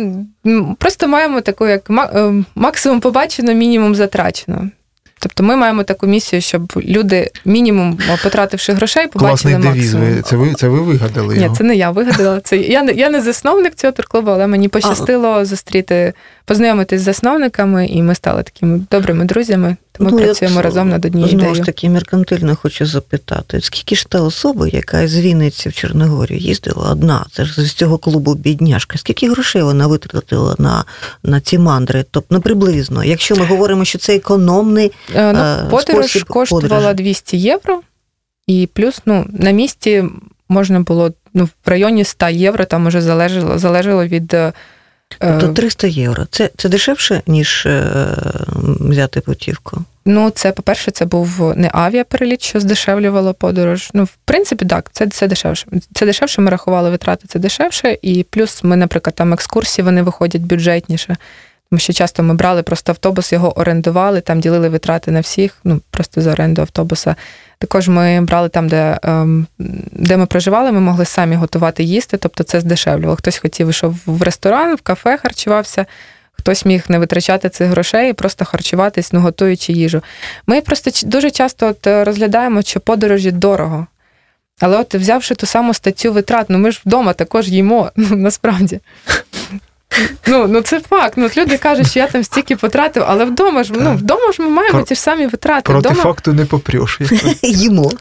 просто 0.78 1.08
маємо 1.08 1.42
таку, 1.42 1.68
як 1.68 1.90
е, 1.90 2.32
максимум 2.56 3.00
побачено, 3.00 3.54
мінімум 3.54 3.96
затрачено. 3.96 4.70
Тобто 5.24 5.44
ми 5.44 5.56
маємо 5.56 5.84
таку 5.84 6.08
місію, 6.08 6.42
щоб 6.42 6.74
люди, 6.86 7.32
мінімум 7.46 7.98
потративши 8.24 8.74
грошей, 8.74 9.08
побачили 9.08 9.32
Класний 9.32 9.74
девіз. 9.74 9.94
максимум. 9.94 10.16
Ви, 10.16 10.22
це, 10.22 10.36
ви, 10.36 10.54
це 10.54 10.68
ви 10.68 10.82
вигадали 10.82 11.36
Ні, 11.36 11.44
його? 11.44 11.56
це 11.56 11.64
не 11.64 11.76
я 11.76 11.92
вигадала. 11.92 12.40
Це 12.40 12.58
я 12.58 12.84
не 12.84 12.92
я 12.92 13.10
не 13.10 13.22
засновник 13.22 13.76
цього 13.76 13.94
турклубу, 13.94 14.32
але 14.32 14.48
мені 14.48 14.68
пощастило 14.68 15.46
зустріти, 15.46 16.14
познайомитись 16.46 17.02
з 17.02 17.04
засновниками, 17.04 17.86
і 17.88 18.04
ми 18.04 18.16
стали 18.16 18.44
такими 18.44 18.82
добрими 18.92 19.26
друзями. 19.26 19.76
Тому 19.98 20.10
Ну, 20.10 20.18
працюємо 20.18 20.60
от, 20.60 20.66
разом 20.66 20.90
над 20.90 21.06
однією 21.06 21.40
Знову 21.40 21.56
ж 21.56 21.62
таки, 21.62 21.90
меркантильно 21.90 22.56
хочу 22.56 22.86
запитати, 22.86 23.62
скільки 23.62 23.96
ж 23.96 24.06
та 24.10 24.22
особа, 24.22 24.68
яка 24.68 25.08
з 25.08 25.20
Вінниці 25.20 25.70
в 25.70 25.74
Чорногорію 25.74 26.40
їздила 26.40 26.92
одна, 26.92 27.26
це 27.32 27.46
ж 27.46 27.66
з 27.66 27.74
цього 27.74 27.98
клубу 27.98 28.36
бідняшка, 28.36 28.98
скільки 28.98 29.30
грошей 29.30 29.64
вона 29.64 29.88
витратила 29.88 30.56
на, 30.58 30.86
на 31.24 31.42
ці 31.42 31.58
мандри? 31.58 32.06
Тобто, 32.12 32.36
ну, 32.36 32.42
приблизно, 32.42 33.04
якщо 33.04 33.36
ми 33.36 33.46
говоримо, 33.46 33.86
що 33.86 33.98
це 33.98 34.16
економний, 34.16 34.92
Е, 35.16 35.34
Ну, 35.34 35.40
е, 35.40 35.58
подорож 35.70 36.10
спосіб 36.10 36.24
коштувала 36.24 36.68
подорожі. 36.68 36.96
200 36.96 37.38
євро, 37.38 37.82
і 38.48 38.70
плюс 38.74 39.02
ну, 39.06 39.26
на 39.30 39.52
місці 39.52 40.04
можна 40.50 40.80
було 40.80 41.12
ну, 41.34 41.46
в 41.66 41.70
районі 41.70 42.04
100 42.04 42.30
євро, 42.30 42.66
там 42.66 42.86
уже 42.86 43.02
залежало, 43.02 43.58
залежало 43.58 44.06
від. 44.06 44.36
Е, 45.20 45.38
тобто 45.40 45.54
300 45.54 45.88
євро. 45.88 46.26
Це, 46.32 46.50
це 46.58 46.70
дешевше, 46.70 47.22
ніж 47.28 47.66
е, 47.66 47.96
взяти 48.80 49.22
путівку? 49.22 49.82
Ну, 50.06 50.30
це, 50.30 50.52
по-перше, 50.52 50.92
це 50.92 51.06
був 51.06 51.54
не 51.56 51.70
авіапереліт, 51.74 52.42
що 52.42 52.60
здешевлювало 52.60 53.34
подорож. 53.34 53.90
Ну, 53.94 54.04
в 54.04 54.16
принципі, 54.26 54.66
так, 54.66 54.90
це, 54.94 55.08
це 55.08 55.28
дешевше. 55.28 55.68
Це 55.94 56.06
дешевше, 56.06 56.42
ми 56.42 56.52
рахували 56.52 56.90
витрати, 56.90 57.26
це 57.28 57.40
дешевше. 57.40 57.98
І 58.02 58.26
плюс 58.30 58.64
ми, 58.64 58.78
наприклад, 58.78 59.16
там 59.16 59.34
екскурсії 59.34 59.86
вони 59.86 60.02
виходять 60.02 60.42
бюджетніше. 60.42 61.18
Тому 61.70 61.80
що 61.80 61.94
часто 61.94 62.24
ми 62.24 62.34
брали 62.34 62.64
просто 62.64 62.92
автобус, 62.92 63.34
його 63.34 63.60
орендували, 63.60 64.22
там 64.22 64.40
ділили 64.40 64.70
витрати 64.70 65.12
на 65.12 65.20
всіх, 65.20 65.58
ну 65.64 65.82
просто 65.92 66.22
за 66.22 66.32
оренду 66.32 66.62
автобуса. 66.62 67.16
Також 67.64 67.88
ми 67.88 68.22
брали 68.22 68.50
там, 68.50 68.68
де, 68.68 69.00
ем, 69.04 69.48
де 69.92 70.18
ми 70.18 70.26
проживали, 70.26 70.72
ми 70.72 70.80
могли 70.80 71.06
самі 71.06 71.36
готувати 71.36 71.84
їсти, 71.84 72.18
тобто 72.18 72.44
це 72.44 72.60
здешевлювало. 72.60 73.16
Хтось 73.16 73.38
хотів 73.38 73.70
йшов 73.70 73.96
в 74.06 74.22
ресторан, 74.22 74.76
в 74.76 74.82
кафе 74.82 75.18
харчувався, 75.18 75.86
хтось 76.32 76.66
міг 76.66 76.84
не 76.88 77.00
витрачати 77.00 77.50
цих 77.50 77.68
грошей 77.68 78.10
і 78.10 78.14
просто 78.14 78.46
харчуватись, 78.46 79.14
ну, 79.14 79.20
готуючи 79.20 79.74
їжу. 79.74 80.02
Ми 80.48 80.62
просто 80.62 80.92
дуже 81.10 81.32
часто 81.32 81.68
от 81.68 81.88
е, 81.88 82.04
розглядаємо, 82.04 82.62
що 82.62 82.80
подорожі 82.80 83.32
дорого. 83.32 83.88
Але 84.60 84.78
от 84.78 84.96
взявши 84.96 85.36
ту 85.36 85.46
саму 85.46 85.74
статтю 85.74 86.14
витрат, 86.14 86.46
ну 86.50 86.58
ми 86.58 86.72
ж 86.72 86.82
вдома 86.86 87.14
також 87.14 87.48
їмо, 87.48 87.92
насправді. 87.96 88.80
Ну, 90.28 90.48
ну 90.48 90.62
це 90.62 90.80
факт. 90.80 91.14
Ну, 91.18 91.26
от 91.26 91.38
люди 91.38 91.58
кажуть, 91.58 91.88
що 91.90 92.00
я 92.00 92.08
там 92.08 92.24
стільки 92.24 92.56
потратив, 92.56 93.04
але 93.08 93.26
вдома 93.26 93.64
ж, 93.64 93.74
ну, 93.80 93.96
вдома 93.96 94.32
ж 94.32 94.42
ми 94.42 94.50
маємо 94.50 94.78
Про- 94.78 94.84
ті 94.84 94.96
ж 94.96 95.02
самі 95.02 95.28
витрати. 95.28 95.62
Проти 95.62 95.90
Вдома, 95.90 96.04
факту 96.04 96.34
не 96.34 96.46
попреш. 96.46 97.00
Їмо. 97.42 97.92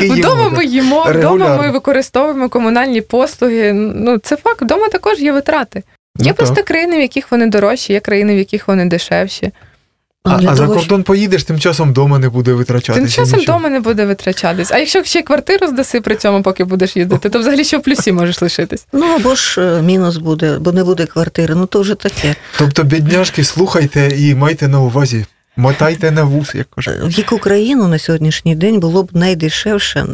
Вдома 0.00 0.48
ми 0.48 0.64
їмо, 0.64 1.06
вдома 1.08 1.56
ми 1.56 1.70
використовуємо 1.70 2.48
комунальні 2.48 3.00
послуги. 3.00 3.72
Ну, 3.72 4.18
це 4.18 4.36
факт, 4.36 4.62
вдома 4.62 4.88
також 4.88 5.18
є 5.18 5.32
витрати. 5.32 5.82
Ну, 6.18 6.26
Є 6.26 6.32
просто 6.32 6.54
так. 6.54 6.64
країни, 6.64 6.98
в 6.98 7.00
яких 7.00 7.32
вони 7.32 7.46
дорожчі, 7.46 7.92
є 7.92 8.00
країни, 8.00 8.34
в 8.34 8.38
яких 8.38 8.68
вони 8.68 8.84
дешевші. 8.84 9.52
А, 10.24 10.36
а 10.36 10.56
за 10.56 10.66
того, 10.66 10.74
кордон 10.74 11.02
поїдеш, 11.02 11.44
тим 11.44 11.60
часом 11.60 11.90
вдома 11.90 12.18
не 12.18 12.28
буде 12.28 12.52
витрачатися. 12.52 13.00
Тим 13.00 13.08
часом 13.08 13.38
нічого. 13.38 13.58
вдома 13.58 13.74
не 13.74 13.80
буде 13.80 14.06
витрачатись. 14.06 14.70
А 14.72 14.78
якщо 14.78 15.04
ще 15.04 15.22
квартиру 15.22 15.66
здаси 15.66 16.00
при 16.00 16.16
цьому, 16.16 16.42
поки 16.42 16.64
будеш 16.64 16.96
їздити, 16.96 17.28
то 17.28 17.38
взагалі 17.38 17.64
ще 17.64 17.78
в 17.78 17.82
плюсі 17.82 18.12
можеш 18.12 18.42
лишитись. 18.42 18.86
Ну 18.92 19.06
або 19.06 19.34
ж 19.34 19.60
е, 19.60 19.82
мінус 19.82 20.16
буде, 20.16 20.58
бо 20.58 20.72
не 20.72 20.84
буде 20.84 21.06
квартири. 21.06 21.54
Ну 21.54 21.66
то 21.66 21.80
вже 21.80 21.94
таке. 21.94 22.34
Тобто, 22.58 22.82
бідняшки, 22.82 23.44
слухайте 23.44 24.12
і 24.16 24.34
майте 24.34 24.68
на 24.68 24.80
увазі. 24.80 25.24
Мотайте 25.56 26.10
на 26.10 26.24
вус, 26.24 26.54
як 26.54 26.70
кажуть. 26.70 27.16
В 27.16 27.18
яку 27.18 27.38
країну 27.38 27.88
на 27.88 27.98
сьогоднішній 27.98 28.54
день 28.54 28.80
було 28.80 29.02
б 29.02 29.10
найдешевше 29.12 30.06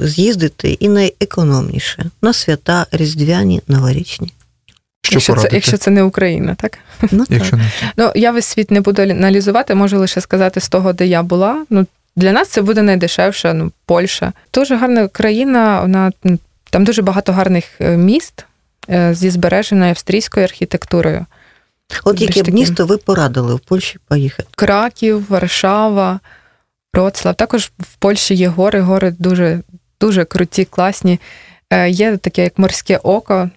з'їздити 0.00 0.76
і 0.80 0.88
найекономніше 0.88 2.04
на 2.22 2.32
свята 2.32 2.86
різдвяні 2.92 3.62
новорічні. 3.68 4.32
Що 5.06 5.14
якщо, 5.14 5.34
це, 5.34 5.48
якщо 5.52 5.76
це 5.76 5.90
не 5.90 6.02
Україна, 6.02 6.54
так? 6.54 6.78
Ну, 7.10 7.24
так. 7.26 7.30
Якщо 7.30 7.56
не 7.56 7.70
Ну, 7.96 8.12
я 8.14 8.32
весь 8.32 8.46
світ 8.46 8.70
не 8.70 8.80
буду 8.80 9.02
аналізувати, 9.02 9.74
можу 9.74 9.98
лише 9.98 10.20
сказати 10.20 10.60
з 10.60 10.68
того, 10.68 10.92
де 10.92 11.06
я 11.06 11.22
була. 11.22 11.64
Ну, 11.70 11.86
для 12.16 12.32
нас 12.32 12.48
це 12.48 12.62
буде 12.62 12.82
найдешевше, 12.82 13.54
ну, 13.54 13.72
Польща. 13.86 14.32
Дуже 14.54 14.76
гарна 14.76 15.08
країна, 15.08 15.80
вона 15.80 16.12
там 16.70 16.84
дуже 16.84 17.02
багато 17.02 17.32
гарних 17.32 17.64
е, 17.80 17.96
міст 17.96 18.44
е, 18.90 19.14
зі 19.14 19.30
збереженою 19.30 19.90
австрійською 19.90 20.44
архітектурою. 20.44 21.26
От 22.04 22.20
яке 22.20 22.42
б 22.42 22.48
місто 22.48 22.86
ви 22.86 22.96
порадили 22.96 23.54
в 23.54 23.60
Польщі 23.60 23.98
поїхати? 24.08 24.48
Краків, 24.56 25.30
Варшава, 25.30 26.20
Вроцлав. 26.94 27.34
Також 27.34 27.72
в 27.78 27.96
Польщі 27.96 28.34
є 28.34 28.48
гори, 28.48 28.80
гори 28.80 29.14
дуже, 29.18 29.60
дуже 30.00 30.24
круті, 30.24 30.64
класні. 30.64 31.20
Е, 31.70 31.90
Є 31.90 32.16
таке, 32.16 32.42
як 32.42 32.58
морське 32.58 32.96
око, 32.96 33.50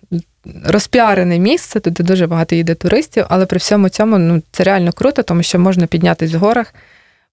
розпіарене 0.66 1.40
місце, 1.40 1.80
туди 1.80 2.04
дуже 2.04 2.28
багато 2.28 2.56
їде 2.56 2.76
туристів, 2.76 3.26
але 3.30 3.46
при 3.46 3.58
всьому 3.58 3.90
цьому 3.90 4.18
ну, 4.18 4.42
це 4.52 4.64
реально 4.64 4.92
круто, 4.92 5.24
тому 5.24 5.44
що 5.44 5.60
можна 5.60 5.88
піднятися 5.88 6.38
в 6.38 6.40
горах, 6.40 6.74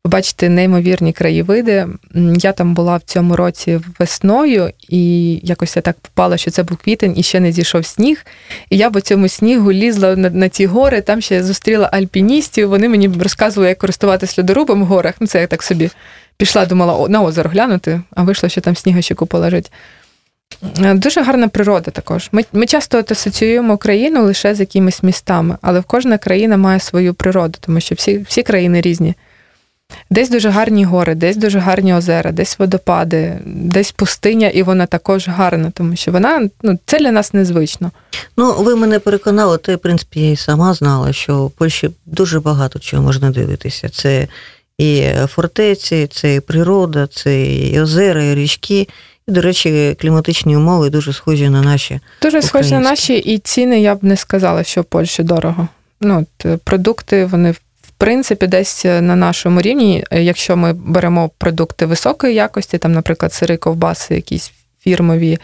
побачити 0.02 0.48
неймовірні 0.48 1.12
краєвиди. 1.12 1.86
Я 2.36 2.52
там 2.52 2.74
була 2.74 2.96
в 2.96 3.02
цьому 3.02 3.36
році 3.36 3.80
весною, 3.98 4.70
і 4.88 5.34
якось 5.42 5.76
я 5.76 5.82
так 5.82 5.96
попала, 6.00 6.36
що 6.36 6.50
це 6.50 6.62
був 6.62 6.76
квітень 6.76 7.14
і 7.16 7.22
ще 7.22 7.40
не 7.40 7.52
зійшов 7.52 7.86
сніг. 7.86 8.26
І 8.70 8.76
я 8.76 8.90
по 8.90 9.00
цьому 9.00 9.28
снігу 9.28 9.72
лізла 9.72 10.16
на, 10.16 10.30
на 10.30 10.48
ті 10.48 10.66
гори, 10.66 11.00
там 11.00 11.20
ще 11.20 11.44
зустріла 11.44 11.90
альпіністів. 11.92 12.68
Вони 12.68 12.88
мені 12.88 13.10
розказували, 13.20 13.68
як 13.68 13.78
користуватися 13.78 14.42
льодорубом 14.42 14.82
в 14.82 14.86
горах. 14.86 15.14
Ну, 15.20 15.26
це 15.26 15.40
я 15.40 15.46
так 15.46 15.62
собі 15.62 15.90
пішла, 16.36 16.66
думала 16.66 17.08
на 17.08 17.22
озеро 17.22 17.50
глянути, 17.50 18.00
а 18.14 18.22
вийшло, 18.22 18.48
що 18.48 18.60
там 18.60 18.76
сніга 18.76 19.02
ще 19.02 19.14
купа 19.14 19.38
лежить. 19.38 19.72
Е, 20.84 20.94
Дуже 20.94 21.22
гарна 21.22 21.48
природа 21.48 21.90
також. 21.90 22.28
Ми, 22.32 22.44
ми 22.52 22.66
часто 22.66 23.04
асоціюємо 23.10 23.74
Україну 23.74 24.24
лише 24.24 24.54
з 24.54 24.60
якимись 24.60 25.02
містами, 25.02 25.56
але 25.62 25.82
кожна 25.86 26.18
країна 26.18 26.56
має 26.56 26.80
свою 26.80 27.14
природу, 27.14 27.58
тому 27.60 27.80
що 27.80 27.94
всі, 27.94 28.18
всі 28.28 28.42
країни 28.42 28.80
різні. 28.80 29.14
Десь 30.10 30.30
дуже 30.30 30.48
гарні 30.48 30.84
гори, 30.84 31.14
десь 31.14 31.36
дуже 31.36 31.58
гарні 31.58 31.94
озера, 31.94 32.32
десь 32.32 32.58
водопади, 32.58 33.38
десь 33.46 33.92
пустиня, 33.92 34.48
і 34.48 34.62
вона 34.62 34.86
також 34.86 35.28
гарна, 35.28 35.70
тому 35.74 35.96
що 35.96 36.12
вона 36.12 36.48
ну, 36.62 36.78
це 36.86 36.98
для 36.98 37.12
нас 37.12 37.34
незвично. 37.34 37.90
Ну, 38.36 38.54
ви 38.58 38.76
мене 38.76 38.98
переконали, 38.98 39.58
то, 39.58 39.76
в 39.76 39.78
принципі, 39.78 40.20
я 40.20 40.30
і 40.30 40.36
сама 40.36 40.74
знала, 40.74 41.12
що 41.12 41.46
в 41.46 41.50
Польщі 41.50 41.90
дуже 42.06 42.40
багато 42.40 42.78
чого 42.78 43.02
можна 43.02 43.30
дивитися. 43.30 43.88
Це 43.88 44.28
і 44.78 45.04
фортеці, 45.26 46.08
це 46.12 46.34
і 46.34 46.40
природа, 46.40 47.08
це 47.12 47.46
і 47.46 47.80
озера, 47.80 48.22
і 48.24 48.34
річки. 48.34 48.88
До 49.28 49.40
речі, 49.40 49.96
кліматичні 50.00 50.56
умови 50.56 50.90
дуже 50.90 51.12
схожі 51.12 51.48
на 51.48 51.62
наші. 51.62 52.00
Дуже 52.22 52.42
схожі 52.42 52.70
на 52.74 52.80
наші, 52.80 53.14
і 53.14 53.38
ціни 53.38 53.80
я 53.80 53.94
б 53.94 54.04
не 54.04 54.16
сказала, 54.16 54.64
що 54.64 54.80
в 54.80 54.84
Польщі 54.84 55.22
дорого. 55.22 55.68
Ну, 56.00 56.20
от, 56.20 56.46
е, 56.46 56.56
продукти, 56.56 57.24
вони 57.24 57.50
в 57.50 57.90
принципі 57.98 58.46
десь 58.46 58.84
на 58.84 59.16
нашому 59.16 59.60
рівні. 59.60 60.04
Е, 60.10 60.22
Якщо 60.22 60.56
ми 60.56 60.72
беремо 60.72 61.30
продукти 61.38 61.86
високої 61.86 62.34
якості, 62.34 62.78
там, 62.78 62.92
наприклад, 62.92 63.32
сири, 63.32 63.56
ковбаси, 63.56 64.14
якісь 64.14 64.52
фірмові, 64.80 65.38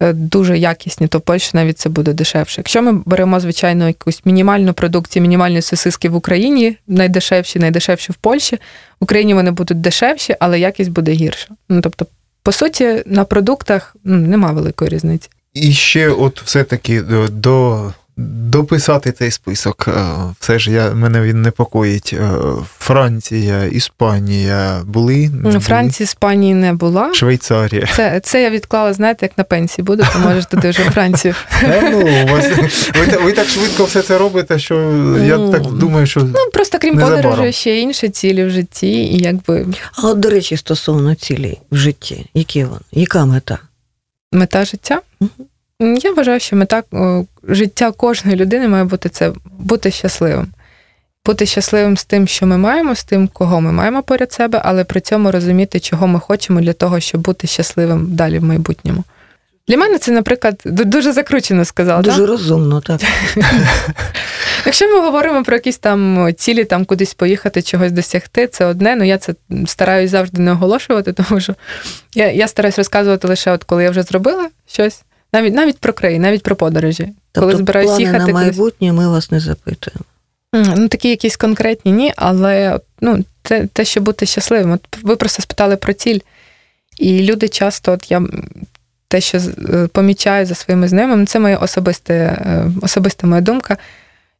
е, 0.00 0.12
дуже 0.12 0.58
якісні, 0.58 1.06
то 1.06 1.18
в 1.18 1.20
Польщі 1.20 1.50
навіть 1.54 1.78
це 1.78 1.88
буде 1.88 2.12
дешевше. 2.12 2.60
Якщо 2.60 2.82
ми 2.82 2.92
беремо, 2.92 3.40
звичайно, 3.40 3.86
якусь 3.86 4.22
мінімальну 4.24 4.72
продукцію, 4.72 5.22
мінімальні 5.22 5.62
сосиски 5.62 6.08
в 6.08 6.14
Україні, 6.14 6.76
найдешевші, 6.86 7.58
найдешевші 7.58 8.12
в 8.12 8.16
Польщі, 8.16 8.56
в 9.00 9.04
Україні 9.04 9.34
вони 9.34 9.50
будуть 9.50 9.80
дешевші, 9.80 10.36
але 10.40 10.60
якість 10.60 10.90
буде 10.90 11.12
гірша. 11.12 11.48
Ну, 11.68 11.80
тобто, 11.80 12.06
по 12.42 12.52
суті, 12.52 13.02
на 13.06 13.24
продуктах 13.24 13.96
нема 14.04 14.52
великої 14.52 14.90
різниці. 14.90 15.28
І 15.54 15.72
ще, 15.72 16.08
от 16.08 16.42
все-таки 16.42 16.96
е, 16.96 17.28
до, 17.28 17.92
дописати 18.28 19.12
цей 19.12 19.30
список. 19.30 19.88
е, 19.88 20.04
Все 20.40 20.58
ж 20.58 20.70
я, 20.70 20.90
мене 20.90 21.20
він 21.20 21.42
непокоїть. 21.42 22.10
Е, 22.12 22.30
Франція, 22.78 23.64
Іспанія 23.64 24.82
були. 24.86 25.30
Ну, 25.44 25.60
Франції, 25.60 26.04
Іспанії 26.04 26.54
не 26.54 26.72
була. 26.72 27.14
Швейцарія. 27.14 27.88
Це, 27.96 28.20
це 28.24 28.42
я 28.42 28.50
відклала, 28.50 28.92
знаєте, 28.92 29.26
як 29.26 29.38
на 29.38 29.44
пенсії 29.44 29.84
буду, 29.84 30.04
то 30.12 30.18
можеш 30.18 30.46
туди 30.46 30.70
вже 30.70 30.82
Францію. 30.82 31.34
Е, 31.62 31.88
ну, 31.92 31.98
у 32.00 32.26
вас, 32.32 32.46
ви, 32.98 33.24
ви 33.24 33.32
так 33.32 33.46
швидко 33.48 33.84
все 33.84 34.02
це 34.02 34.18
робите, 34.18 34.58
що 34.58 34.74
я 35.26 35.36
Ну, 35.38 35.50
так 35.52 35.62
думаю, 35.62 36.06
що 36.06 36.20
Ну 36.20 36.34
просто 36.52 36.78
крім 36.78 36.98
подорожі, 36.98 37.52
ще 37.52 37.80
інші 37.80 38.08
цілі 38.08 38.44
в 38.44 38.50
житті, 38.50 38.90
і 38.92 39.18
якби 39.18 39.66
А 39.96 40.06
от, 40.08 40.20
до 40.20 40.30
речі, 40.30 40.56
стосовно 40.56 41.14
цілей 41.14 41.58
в 41.72 41.76
житті, 41.76 42.26
які 42.34 42.64
вони? 42.64 42.80
Яка 42.92 43.24
мета? 43.26 43.58
мета 44.32 44.64
життя. 44.64 45.00
Я 46.02 46.12
вважаю, 46.12 46.40
що 46.40 46.56
мета 46.56 46.82
життя 47.48 47.92
кожної 47.92 48.36
людини 48.36 48.68
має 48.68 48.84
бути 48.84 49.08
це 49.08 49.32
бути 49.58 49.90
щасливим. 49.90 50.46
Бути 51.26 51.46
щасливим 51.46 51.96
з 51.96 52.04
тим, 52.04 52.26
що 52.26 52.46
ми 52.46 52.58
маємо, 52.58 52.94
з 52.94 53.04
тим, 53.04 53.28
кого 53.28 53.60
ми 53.60 53.72
маємо 53.72 54.02
поряд 54.02 54.32
себе, 54.32 54.60
але 54.64 54.84
при 54.84 55.00
цьому 55.00 55.30
розуміти, 55.30 55.80
чого 55.80 56.06
ми 56.06 56.20
хочемо 56.20 56.60
для 56.60 56.72
того, 56.72 57.00
щоб 57.00 57.20
бути 57.20 57.46
щасливим 57.46 58.06
далі 58.10 58.38
в 58.38 58.44
майбутньому. 58.44 59.04
Для 59.68 59.76
мене 59.76 59.98
це, 59.98 60.12
наприклад, 60.12 60.62
дуже 60.64 61.12
закручено 61.12 61.64
сказала. 61.64 62.02
Дуже 62.02 62.16
так? 62.16 62.28
розумно, 62.28 62.80
так. 62.80 63.00
Якщо 64.66 64.88
ми 64.88 65.00
говоримо 65.00 65.44
про 65.44 65.56
якісь 65.56 65.78
там 65.78 66.28
цілі, 66.36 66.64
там 66.64 66.84
кудись 66.84 67.14
поїхати, 67.14 67.62
чогось 67.62 67.92
досягти, 67.92 68.46
це 68.46 68.64
одне. 68.64 68.96
Ну 68.96 69.04
я 69.04 69.18
це 69.18 69.34
стараюсь 69.66 70.10
завжди 70.10 70.42
не 70.42 70.52
оголошувати, 70.52 71.12
тому 71.28 71.40
що 71.40 71.54
я, 72.14 72.32
я 72.32 72.48
стараюсь 72.48 72.78
розказувати 72.78 73.28
лише 73.28 73.52
от 73.52 73.64
коли 73.64 73.84
я 73.84 73.90
вже 73.90 74.02
зробила 74.02 74.48
щось, 74.66 75.02
навіть 75.32 75.54
навіть 75.54 75.78
про 75.78 75.92
країни, 75.92 76.26
навіть 76.26 76.42
про 76.42 76.56
подорожі. 76.56 77.08
Коли 77.34 77.46
Тобто 77.46 77.58
збираюсь 77.58 77.88
плани 77.88 78.02
їхати 78.02 78.32
на 78.32 78.32
майбутнє 78.32 78.92
ми 78.92 79.08
вас 79.08 79.30
не 79.30 79.40
запитуємо. 79.40 80.04
Ну, 80.52 80.88
такі 80.88 81.08
якісь 81.08 81.36
конкретні, 81.36 81.92
ні, 81.92 82.12
але 82.16 82.80
ну, 83.00 83.24
те, 83.42 83.66
те, 83.66 83.84
що 83.84 84.00
бути 84.00 84.26
щасливим. 84.26 84.72
От 84.72 84.98
ви 85.02 85.16
просто 85.16 85.42
спитали 85.42 85.76
про 85.76 85.92
ціль. 85.92 86.18
І 86.96 87.22
люди 87.22 87.48
часто, 87.48 87.92
от 87.92 88.10
я 88.10 88.22
те, 89.08 89.20
що 89.20 89.38
е, 89.38 89.88
помічаю 89.92 90.46
за 90.46 90.54
своїми 90.54 90.88
знайомими, 90.88 91.26
це 91.26 91.38
моя 91.38 91.56
особиста, 91.56 92.14
е, 92.14 92.70
особиста 92.82 93.26
моя 93.26 93.40
думка, 93.40 93.76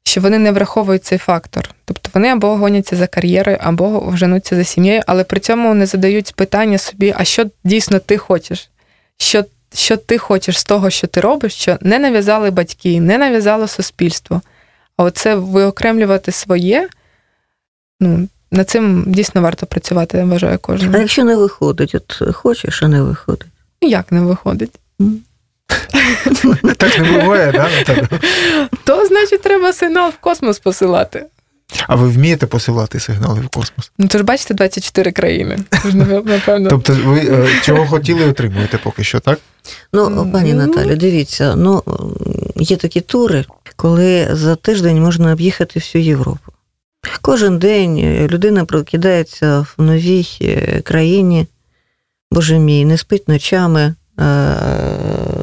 що 0.03 0.21
вони 0.21 0.39
не 0.39 0.53
враховують 0.53 1.05
цей 1.05 1.19
фактор. 1.19 1.71
Тобто 1.85 2.11
вони 2.15 2.29
або 2.29 2.57
гоняться 2.57 2.97
за 2.97 3.07
кар'єрою, 3.07 3.59
або 3.61 4.13
женуться 4.17 4.57
за 4.57 4.65
сім'єю, 4.65 5.03
але 5.07 5.25
при 5.25 5.41
цьому 5.41 5.75
не 5.75 5.87
задають 5.87 6.35
питання 6.35 6.79
собі, 6.79 7.15
а 7.17 7.25
що 7.25 7.45
дійсно 7.65 7.99
ти 7.99 8.19
хочеш? 8.19 8.71
Що, 9.19 9.45
що 9.75 9.97
ти 9.97 10.19
хочеш 10.19 10.59
з 10.59 10.65
того, 10.65 10.91
що 10.91 11.07
ти 11.07 11.21
робиш, 11.21 11.55
що 11.55 11.79
не 11.81 11.99
нав'язали 11.99 12.51
батьки, 12.51 13.01
не 13.01 13.19
нав'язало 13.19 13.69
суспільство. 13.69 14.43
А 14.97 15.03
оце 15.05 15.35
виокремлювати 15.35 16.33
своє, 16.33 16.89
ну, 18.01 18.29
над 18.51 18.71
цим 18.71 19.05
дійсно 19.07 19.43
варто 19.43 19.67
працювати, 19.67 20.19
я 20.19 20.25
вважаю 20.25 20.55
А 20.55 20.59
кожному. 20.59 20.99
якщо 20.99 21.25
не 21.25 21.37
виходить, 21.37 21.95
от 21.95 22.35
хочеш, 22.35 22.83
а 22.83 22.89
не 22.89 23.03
виходить. 23.03 23.47
Ніяк 23.83 24.13
не 24.13 24.21
виходить. 24.21 24.73
так 26.77 26.99
не 26.99 27.21
буває, 27.21 27.53
да, 27.53 27.69
То 28.85 29.07
значить, 29.07 29.43
треба 29.43 29.73
сигнал 29.73 30.11
в 30.11 30.17
космос 30.17 30.59
посилати. 30.59 31.27
А 31.87 31.97
ви 31.97 32.09
вмієте 32.09 32.47
посилати 32.47 33.01
сигнали 33.01 33.41
в 33.41 33.49
космос? 33.49 33.93
Ну, 33.99 34.09
то 34.09 34.19
ж 34.19 34.25
бачите, 34.25 34.55
24 34.55 35.13
країни. 35.13 35.59
Напевно. 36.25 36.71
Тобто, 36.71 36.97
ви 37.05 37.19
е, 37.21 37.49
чого 37.63 37.87
хотіли, 37.87 38.25
отримуєте 38.25 38.79
поки 38.79 39.05
що, 39.05 39.21
так? 39.21 39.39
Ну, 39.93 40.31
пані 40.33 40.53
Ну. 40.53 40.67
Наталі, 40.67 40.97
дивіться, 40.97 41.57
ну 41.57 41.83
є 42.57 42.77
такі 42.77 43.01
тури, 43.01 43.45
коли 43.77 44.29
за 44.33 44.57
тиждень 44.57 45.03
можна 45.03 45.33
об'їхати 45.33 45.79
всю 45.79 46.05
Європу. 46.05 46.53
Кожен 47.23 47.59
день 47.59 47.99
е, 47.99 48.29
людина 48.29 48.65
прокидається 48.65 49.61
в 49.61 49.83
новій 49.83 50.29
е, 50.43 50.81
країні, 50.81 51.47
боже 52.31 52.59
мій, 52.59 52.85
не 52.85 52.99
спить 52.99 53.29
ночами. 53.29 53.95
Е, 54.21 54.91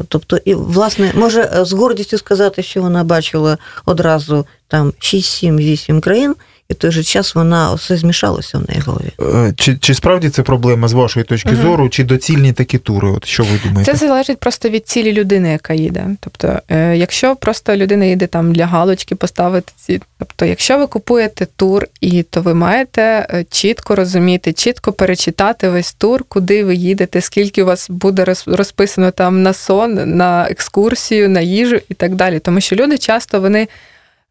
Тобто, 0.10 0.38
і, 0.46 0.56
власне, 0.56 1.12
може 1.16 1.52
з 1.62 1.74
гордістю 1.74 2.18
сказати, 2.18 2.64
що 2.64 2.82
вона 2.82 3.04
бачила 3.04 3.58
одразу 3.86 4.46
там 4.68 4.94
6, 5.00 5.32
7, 5.32 5.58
8 5.58 6.02
країн, 6.02 6.36
і 6.70 6.74
в 6.74 6.78
той 6.78 6.92
же 6.92 7.04
час 7.04 7.36
вона 7.36 7.74
все 7.74 7.98
змішалося 7.98 8.58
в 8.58 8.62
неї 8.70 8.82
голові. 8.86 9.12
Е, 9.48 9.54
Чи, 9.58 9.78
чи 9.78 9.94
справді 9.94 10.30
це 10.30 10.44
проблема 10.44 10.88
з 10.88 10.94
вашої 10.94 11.24
точки 11.24 11.50
Мгм. 11.50 11.62
зору, 11.62 11.90
чи 11.90 12.04
доцільні 12.04 12.54
такі 12.54 12.78
тури? 12.78 13.08
От 13.10 13.26
що 13.26 13.44
ви 13.44 13.60
думаєте? 13.64 13.92
Це 13.92 13.98
залежить 13.98 14.40
просто 14.40 14.70
від 14.70 14.88
цілі 14.88 15.14
людини, 15.14 15.52
яка 15.52 15.74
їде. 15.74 16.06
Тобто, 16.20 16.60
е, 16.70 16.98
якщо 16.98 17.36
просто 17.36 17.76
людина 17.76 18.06
їде 18.06 18.28
там 18.28 18.54
для 18.54 18.66
галочки 18.66 19.16
поставити 19.16 19.72
ці. 19.76 20.02
Тобто, 20.20 20.46
якщо 20.46 20.78
ви 20.78 20.88
купуєте 20.88 21.48
тур, 21.56 21.88
і 22.02 22.24
то 22.24 22.42
ви 22.42 22.54
маєте 22.54 23.28
е, 23.30 23.46
чітко 23.50 23.96
розуміти, 23.96 24.54
чітко 24.54 24.94
перечитати 24.94 25.70
весь 25.70 25.94
тур, 25.94 26.24
куди 26.28 26.64
ви 26.64 26.76
їдете, 26.76 27.22
скільки 27.22 27.64
у 27.64 27.66
вас 27.66 27.90
буде 27.90 28.26
розписано 28.46 29.12
там 29.12 29.44
на 29.44 29.54
сон, 29.54 30.18
на 30.18 30.48
екскурсію, 30.50 31.30
на 31.30 31.42
їжу 31.42 31.80
і 31.90 31.94
так 31.94 32.16
далі. 32.16 32.40
Тому 32.40 32.62
що 32.62 32.76
люди 32.76 32.98
часто 32.98 33.42
вони 33.42 33.68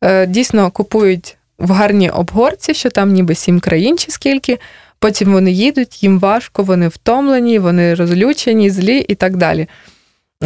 е, 0.05 0.27
дійсно 0.27 0.71
купують 0.71 1.37
в 1.59 1.71
гарній 1.71 2.11
обгорці, 2.11 2.75
що 2.75 2.91
там 2.91 3.13
ніби 3.13 3.35
сім 3.35 3.61
країн 3.61 3.99
чи 3.99 4.11
скільки. 4.11 4.59
Потім 4.99 5.33
вони 5.33 5.53
їдуть, 5.53 6.03
їм 6.03 6.19
важко, 6.19 6.63
вони 6.63 6.89
втомлені, 6.89 7.59
вони 7.59 7.95
розлючені, 7.95 8.71
злі 8.71 8.99
і 8.99 9.15
так 9.15 9.37
далі. 9.37 9.69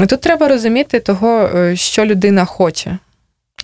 Тут 0.09 0.21
треба 0.21 0.49
розуміти 0.49 1.01
того, 1.01 1.51
е, 1.55 1.77
що 1.77 2.05
людина 2.05 2.45
хоче. 2.45 2.99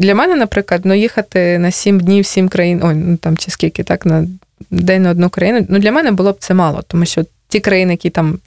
Для 0.00 0.14
мене, 0.14 0.34
наприклад, 0.34 0.80
ну, 0.84 0.94
їхати 0.94 1.58
на 1.58 1.70
сім 1.70 2.00
днів, 2.00 2.26
сім 2.26 2.48
країн, 2.48 2.80
ой, 2.84 2.94
ну 2.94 3.16
там 3.16 3.36
чи 3.36 3.50
скільки, 3.50 3.82
так, 3.82 4.06
на 4.06 4.26
день 4.70 5.02
на 5.02 5.10
одну 5.10 5.30
країну, 5.30 5.66
ну 5.68 5.78
для 5.78 5.92
мене 5.92 6.12
було 6.12 6.32
б 6.32 6.36
це 6.38 6.54
мало, 6.54 6.82
тому 6.88 7.06
що 7.06 7.24
ті 7.48 7.60
країни, 7.60 7.92
які 7.92 8.10
там 8.10 8.38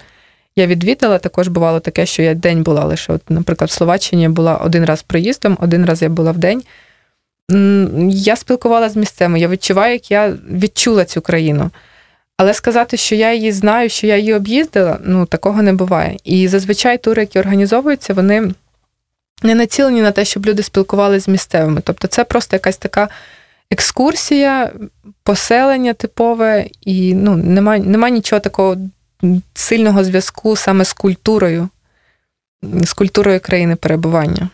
я 0.56 0.68
відвідала, 0.68 1.18
також 1.18 1.48
бувало 1.48 1.80
таке, 1.80 2.06
що 2.06 2.22
я 2.24 2.34
день 2.34 2.64
була 2.64 2.86
лише, 2.86 3.14
от, 3.14 3.22
наприклад, 3.30 3.70
в 3.70 3.74
Словаччині 3.74 4.30
була 4.30 4.58
один 4.58 4.86
раз 4.86 5.02
приїздом, 5.02 5.58
один 5.62 5.86
раз 5.86 6.02
я 6.02 6.10
була 6.10 6.32
в 6.32 6.38
день. 6.38 6.64
Я 8.10 8.36
спілкувалася 8.36 8.94
з 8.94 8.98
місцями, 8.98 9.40
я 9.40 9.48
відчуваю, 9.48 9.94
як 9.94 10.12
я 10.12 10.38
відчула 10.52 11.06
цю 11.06 11.22
країну. 11.22 11.72
Але 12.38 12.54
сказати, 12.54 12.98
що 12.98 13.16
я 13.16 13.34
її 13.34 13.52
знаю, 13.52 13.90
що 13.90 14.08
я 14.08 14.18
її 14.18 14.34
об'їздила, 14.34 15.00
ну 15.04 15.26
такого 15.26 15.62
не 15.62 15.74
буває. 15.74 16.18
І 16.24 16.48
зазвичай 16.48 16.98
тури, 16.98 17.22
які 17.22 17.40
організовуються, 17.40 18.14
вони 18.14 18.54
не 19.44 19.56
націлені 19.56 20.02
на 20.02 20.12
те, 20.12 20.26
щоб 20.26 20.46
люди 20.46 20.64
спілкувалися 20.64 21.26
з 21.26 21.28
місцевими. 21.28 21.82
Тобто 21.84 22.08
це 22.08 22.24
просто 22.24 22.56
якась 22.56 22.78
така 22.78 23.10
екскурсія, 23.72 24.72
поселення 25.24 25.94
типове, 25.94 26.66
і 26.82 27.14
ну, 27.14 27.36
немає 27.38 27.82
нема 27.82 28.10
нічого 28.10 28.40
такого 28.40 28.78
сильного 29.54 30.04
зв'язку 30.04 30.56
саме 30.56 30.86
з 30.86 30.94
культурою, 30.94 31.70
з 32.64 32.94
культурою 32.94 33.40
країни 33.40 33.76
перебування. 33.76 34.50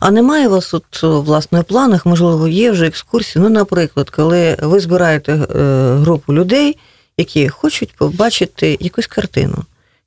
А 0.00 0.10
немає 0.10 0.48
у 0.48 0.50
вас 0.50 0.74
от 0.74 1.02
власне 1.02 1.60
в 1.60 1.64
планах, 1.64 2.06
можливо, 2.06 2.48
є 2.48 2.70
вже 2.70 2.86
екскурсії. 2.86 3.42
Ну, 3.42 3.48
наприклад, 3.48 4.10
коли 4.10 4.56
ви 4.62 4.80
збираєте 4.80 5.32
е, 5.32 5.46
групу 5.94 6.34
людей, 6.34 6.76
які 7.16 7.48
хочуть 7.48 7.96
побачити 7.96 8.76
якусь 8.80 9.06
картину, 9.06 9.56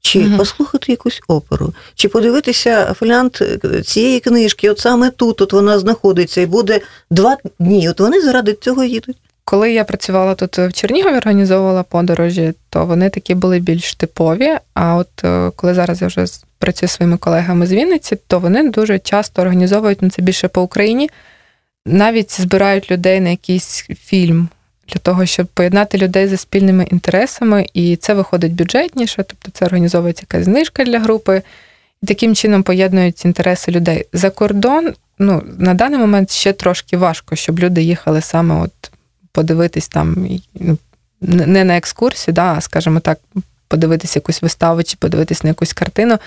чи 0.02 0.20
угу. 0.20 0.38
послухати 0.38 0.92
якусь 0.92 1.22
оперу, 1.28 1.74
чи 1.96 2.10
подивитися 2.10 2.94
фоліант 2.94 3.42
е, 3.42 3.82
цієї 3.82 4.20
книжки, 4.20 4.70
от 4.70 4.80
саме 4.80 5.10
тут 5.10 5.42
от 5.42 5.54
вона 5.54 5.80
знаходиться, 5.80 6.42
і 6.42 6.46
буде 6.46 6.82
два 7.10 7.38
дні. 7.60 7.90
От 7.90 8.00
вони 8.00 8.22
заради 8.22 8.54
цього 8.54 8.84
їдуть. 8.84 9.18
Коли 9.46 9.72
я 9.72 9.84
працювала 9.84 10.36
тут 10.36 10.58
в 10.58 10.74
Чернігові, 10.74 11.18
організовувала 11.18 11.84
подорожі, 11.84 12.54
то 12.70 12.86
вони 12.86 13.10
такі 13.10 13.36
були 13.36 13.60
більш 13.60 13.96
типові. 13.96 14.58
А 14.74 14.96
от 14.96 15.24
е, 15.24 15.52
коли 15.56 15.74
зараз 15.74 16.02
я 16.02 16.08
вже 16.08 16.26
працюю 16.60 16.88
зі 16.88 16.96
своїми 16.96 17.18
колегами 17.18 17.68
з 17.68 17.74
Вінниці, 17.74 18.18
то 18.28 18.40
вони 18.40 18.70
дуже 18.70 19.00
часто 19.00 19.42
організовують 19.42 20.02
ну, 20.02 20.10
це 20.10 20.22
більше 20.22 20.48
по 20.48 20.62
Україні, 20.62 21.10
навіть 21.86 22.42
збирають 22.42 22.92
людей 22.92 23.20
на 23.20 23.30
якийсь 23.30 23.86
фільм 24.00 24.50
для 24.88 25.00
того, 25.00 25.26
щоб 25.26 25.48
поєднати 25.48 25.98
людей 25.98 26.28
за 26.28 26.38
спільними 26.38 26.84
інтересами, 26.84 27.66
і 27.74 27.96
це 27.96 28.14
виходить 28.14 28.54
бюджетніше, 28.54 29.24
тобто 29.24 29.52
це 29.54 29.66
організовується 29.66 30.26
якась 30.30 30.46
знижка 30.46 30.84
для 30.84 31.00
групи, 31.00 31.42
і 32.04 32.06
таким 32.06 32.36
чином 32.36 32.64
поєднують 32.64 33.26
інтереси 33.26 33.72
людей. 33.72 34.06
За 34.14 34.30
кордон, 34.30 34.94
ну, 35.20 35.44
на 35.58 35.74
даний 35.74 36.00
момент 36.00 36.32
ще 36.32 36.54
трошки 36.54 36.98
важко, 36.98 37.36
щоб 37.36 37.60
люди 37.60 37.82
їхали 37.82 38.22
саме 38.22 38.62
от 38.62 38.91
подивитись 39.32 39.88
там 39.88 40.28
ну, 40.54 40.78
не 41.22 41.64
на 41.64 41.78
екскурсію, 41.78 42.34
да, 42.34 42.54
а 42.58 42.62
скажімо 42.62 43.00
так, 43.00 43.20
подивитись 43.68 44.16
якусь 44.16 44.42
виставу 44.42 44.84
чи 44.84 44.98
подивитись 45.00 45.44
на 45.44 45.48
якусь 45.48 45.74
картину, 45.74 46.18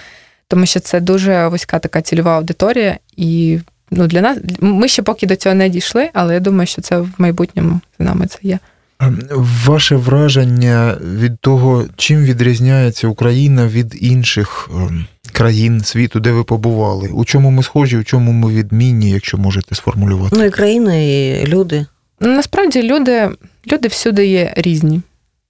тому 0.48 0.66
що 0.66 0.80
це 0.80 1.00
дуже 1.00 1.48
вузька 1.48 1.78
така 1.78 2.02
цільова 2.02 2.36
аудиторія, 2.36 2.98
і 3.16 3.58
ну, 3.90 4.06
для 4.06 4.20
нас 4.20 4.38
ми 4.60 4.88
ще 4.88 5.02
поки 5.02 5.26
до 5.26 5.36
цього 5.36 5.54
не 5.54 5.68
дійшли, 5.68 6.10
але 6.12 6.34
я 6.34 6.40
думаю, 6.40 6.66
що 6.66 6.82
це 6.82 6.98
в 6.98 7.10
майбутньому 7.18 7.80
з 7.98 8.04
нами 8.04 8.26
це 8.26 8.38
є. 8.42 8.58
Ем, 9.00 9.22
Ваше 9.66 9.96
враження 9.96 10.96
від 11.18 11.38
того, 11.38 11.84
чим 11.96 12.24
відрізняється 12.24 13.08
Україна 13.08 13.66
від 13.66 14.02
інших 14.02 14.70
ем, 14.74 15.06
країн 15.32 15.80
світу, 15.80 16.20
де 16.20 16.32
ви 16.32 16.44
побували? 16.44 17.08
У 17.08 17.24
чому 17.24 17.50
ми 17.50 17.62
схожі, 17.62 17.96
у 17.96 18.04
чому 18.04 18.32
ми 18.32 18.52
відмінні, 18.52 19.10
якщо 19.10 19.38
можете 19.38 19.74
сформулювати? 19.74 20.36
Ну 20.36 20.44
і 20.44 20.50
країна, 20.50 20.94
і 20.94 21.44
люди. 21.46 21.86
Насправді 22.20 22.82
люди, 22.82 23.30
люди 23.72 23.88
всюди 23.88 24.26
є 24.26 24.52
різні. 24.56 25.00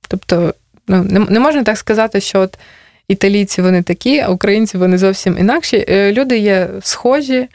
Тобто, 0.09 0.55
ну, 0.89 1.03
не, 1.03 1.19
не 1.19 1.41
можна 1.41 1.65
так 1.65 1.79
сказати, 1.79 2.21
що 2.21 2.41
от 2.41 2.59
італійці 3.09 3.63
вони 3.63 3.83
такі, 3.83 4.19
а 4.19 4.29
українці 4.29 4.79
вони 4.79 4.99
зовсім 4.99 5.39
інакші. 5.39 5.85
Е, 5.89 6.13
Люди 6.13 6.39
є 6.39 6.69
схожі, 6.83 7.49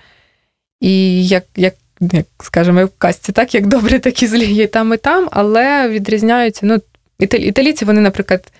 і 0.82 1.28
як, 1.28 1.44
як, 1.56 1.74
як 2.00 2.26
скажімо, 2.44 2.86
в 2.86 2.90
казці, 2.98 3.32
так 3.32 3.56
як 3.56 3.68
добрі, 3.68 4.00
так 4.00 4.24
і 4.24 4.28
злі 4.28 4.46
є 4.54 4.68
там 4.68 4.94
і 4.94 4.98
там, 4.98 5.30
але 5.32 5.90
відрізняються. 5.90 6.66
Ну, 6.66 6.80
італі- 7.20 7.44
італійці, 7.44 7.86
вони, 7.86 8.02
наприклад, 8.02 8.52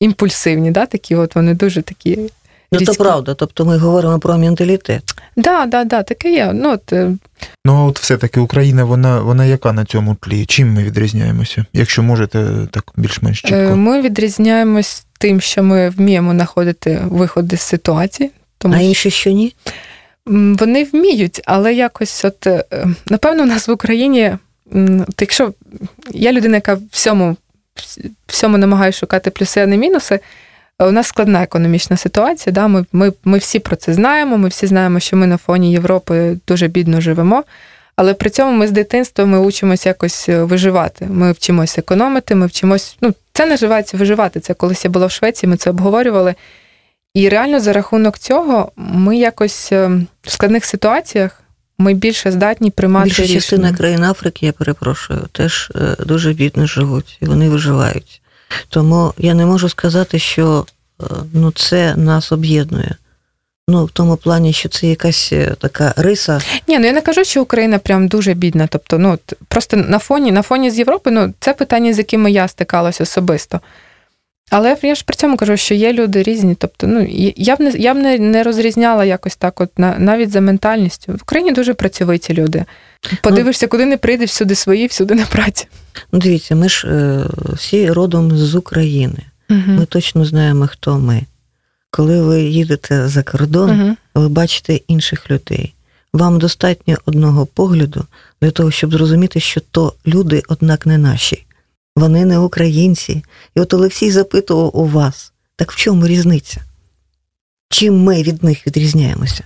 імпульсивні, 0.00 0.70
да, 0.70 0.86
такі, 0.86 1.14
от 1.14 1.34
вони 1.34 1.54
дуже 1.54 1.82
такі. 1.82 2.30
Ну, 2.72 2.78
різкі. 2.78 2.96
правда. 2.98 3.34
Тобто 3.34 3.64
ми 3.64 3.78
говоримо 3.78 4.18
про 4.18 4.38
менталітет. 4.38 5.13
Да, 5.36 5.66
да, 5.66 5.84
да, 5.84 6.02
таке 6.02 6.32
є. 6.32 6.50
Ну, 6.54 6.72
от, 6.72 6.92
е, 6.92 7.12
Ну 7.64 7.74
а 7.74 7.84
от 7.84 7.98
все-таки 7.98 8.40
Україна, 8.40 8.84
вона, 8.84 9.20
вона 9.20 9.44
яка 9.44 9.72
на 9.72 9.84
цьому 9.84 10.14
тлі? 10.14 10.46
Чим 10.46 10.72
ми 10.72 10.84
відрізняємося? 10.84 11.64
Якщо 11.72 12.02
можете 12.02 12.46
так 12.70 12.92
більш-менш 12.96 13.44
Е, 13.44 13.48
чітко. 13.48 13.76
Ми 13.76 14.02
відрізняємось 14.02 15.06
тим, 15.18 15.40
що 15.40 15.62
ми 15.62 15.90
вміємо 15.90 16.32
знаходити 16.32 17.00
виходи 17.04 17.56
з 17.56 17.60
ситуації. 17.60 18.30
Тому 18.58 18.74
А 18.74 18.78
що 18.78 18.86
інші 18.86 19.10
що 19.10 19.30
ні? 19.30 19.54
вони 20.26 20.84
вміють, 20.84 21.40
але 21.44 21.74
якось, 21.74 22.24
от 22.24 22.46
е, 22.46 22.64
напевно, 23.06 23.42
у 23.42 23.46
нас 23.46 23.68
в 23.68 23.70
Україні, 23.70 24.36
от 25.08 25.20
якщо 25.20 25.52
я 26.10 26.32
людина, 26.32 26.56
яка 26.56 26.78
всьому, 26.90 27.36
всьому 28.26 28.58
намагає 28.58 28.92
шукати 28.92 29.30
плюси, 29.30 29.60
а 29.60 29.66
не 29.66 29.76
мінуси. 29.76 30.20
У 30.78 30.90
нас 30.90 31.06
складна 31.06 31.42
економічна 31.42 31.96
ситуація. 31.96 32.52
Да? 32.52 32.68
Ми, 32.68 32.84
ми, 32.92 33.12
ми 33.24 33.38
всі 33.38 33.58
про 33.58 33.76
це 33.76 33.94
знаємо. 33.94 34.38
Ми 34.38 34.48
всі 34.48 34.66
знаємо, 34.66 35.00
що 35.00 35.16
ми 35.16 35.26
на 35.26 35.36
фоні 35.36 35.72
Європи 35.72 36.38
дуже 36.48 36.68
бідно 36.68 37.00
живемо. 37.00 37.44
Але 37.96 38.14
при 38.14 38.30
цьому 38.30 38.52
ми 38.52 38.66
з 38.66 38.70
дитинства 38.70 39.24
ми 39.24 39.38
учимося 39.38 39.88
якось 39.88 40.28
е, 40.28 40.44
виживати. 40.44 41.06
Ми 41.10 41.32
вчимося 41.32 41.80
економити, 41.80 42.34
ми 42.34 42.46
вчимось. 42.46 42.96
Ну, 43.00 43.14
це 43.32 43.46
називається 43.46 43.96
виживати. 43.96 44.40
Це 44.40 44.54
колись 44.54 44.84
я 44.84 44.90
була 44.90 45.06
в 45.06 45.10
Швеції, 45.10 45.50
ми 45.50 45.56
це 45.56 45.70
обговорювали. 45.70 46.34
І 47.14 47.28
реально 47.28 47.60
за 47.60 47.72
рахунок 47.72 48.18
цього 48.18 48.72
ми 48.76 49.16
якось 49.16 49.72
е, 49.72 49.90
в 50.22 50.30
складних 50.30 50.64
ситуаціях 50.64 51.40
ми 51.78 51.94
більше 51.94 52.32
здатні 52.32 52.70
приймати 52.70 53.04
Більша 53.04 53.22
рішення. 53.22 53.40
частина 53.40 53.72
країн 53.72 54.04
Африки, 54.04 54.46
я 54.46 54.52
перепрошую, 54.52 55.20
теж 55.32 55.72
е, 55.74 55.96
дуже 56.04 56.32
бідно 56.32 56.66
живуть, 56.66 57.18
і 57.20 57.26
вони 57.26 57.48
виживають. 57.48 58.22
Тому 58.68 59.12
я 59.18 59.34
не 59.34 59.46
можу 59.46 59.68
сказати, 59.68 60.18
що 60.18 60.66
е, 61.00 61.04
ну, 61.32 61.50
це 61.50 61.96
нас 61.96 62.32
об'єднує. 62.32 62.96
Ну, 63.68 63.84
в 63.84 63.90
тому 63.90 64.16
плані, 64.16 64.52
що 64.52 64.68
це 64.68 64.86
якась 64.86 65.32
е, 65.32 65.54
така 65.58 65.94
риса. 65.96 66.40
Ні, 66.68 66.78
ну 66.78 66.86
я 66.86 66.92
не 66.92 67.00
кажу, 67.00 67.24
що 67.24 67.42
Україна 67.42 67.78
прям 67.78 68.08
дуже 68.08 68.34
бідна. 68.34 68.66
Тобто, 68.66 68.98
ну 68.98 69.18
просто 69.48 69.76
на 69.76 69.98
фоні, 69.98 70.32
на 70.32 70.42
фоні 70.42 70.70
з 70.70 70.78
Європи, 70.78 71.10
ну 71.10 71.34
це 71.40 71.54
питання, 71.54 71.92
з 71.92 71.98
якими 71.98 72.30
я 72.30 72.48
стикалася 72.48 73.02
особисто. 73.02 73.60
Але 74.50 74.76
я 74.82 74.94
ж 74.94 75.04
при 75.06 75.16
цьому 75.16 75.36
кажу, 75.36 75.56
що 75.56 75.74
є 75.74 75.92
люди 75.92 76.22
різні. 76.22 76.54
Тобто, 76.54 76.86
ну 76.86 77.06
я 77.36 77.56
б 77.56 77.60
не 77.60 77.70
я 77.70 77.94
б 77.94 77.96
не, 77.96 78.18
не 78.18 78.42
розрізняла 78.42 79.04
якось 79.04 79.36
так, 79.36 79.60
от 79.60 79.78
на 79.78 79.98
навіть 79.98 80.30
за 80.30 80.40
ментальністю. 80.40 81.12
В 81.12 81.22
Україні 81.22 81.52
дуже 81.52 81.74
працьовиті 81.74 82.34
люди. 82.34 82.64
Подивишся, 83.22 83.66
куди 83.66 83.86
не 83.86 83.96
прийдеш, 83.96 84.30
всюди 84.30 84.54
свої, 84.54 84.86
всюди 84.86 85.14
на 85.14 85.26
праці. 85.26 85.66
Ну, 86.12 86.18
Дивіться, 86.18 86.54
ми 86.54 86.68
ж 86.68 86.88
е, 86.88 87.24
всі 87.52 87.90
родом 87.90 88.36
з 88.36 88.54
України. 88.54 89.18
Угу. 89.50 89.60
Ми 89.66 89.86
точно 89.86 90.24
знаємо, 90.24 90.66
хто 90.66 90.98
ми. 90.98 91.22
Коли 91.90 92.22
ви 92.22 92.42
їдете 92.42 93.08
за 93.08 93.22
кордон, 93.22 93.80
угу. 93.80 93.96
ви 94.14 94.28
бачите 94.28 94.74
інших 94.74 95.30
людей. 95.30 95.74
Вам 96.12 96.38
достатньо 96.38 96.96
одного 97.06 97.46
погляду 97.46 98.04
для 98.42 98.50
того, 98.50 98.70
щоб 98.70 98.92
зрозуміти, 98.92 99.40
що 99.40 99.60
то 99.60 99.92
люди, 100.06 100.42
однак, 100.48 100.86
не 100.86 100.98
наші. 100.98 101.46
Вони 101.96 102.24
не 102.24 102.38
українці. 102.38 103.24
І 103.54 103.60
от 103.60 103.74
Олексій 103.74 104.10
запитував 104.10 104.76
у 104.76 104.86
вас, 104.86 105.32
так 105.56 105.72
в 105.72 105.76
чому 105.76 106.06
різниця? 106.06 106.60
Чим 107.68 108.02
ми 108.02 108.22
від 108.22 108.44
них 108.44 108.66
відрізняємося? 108.66 109.44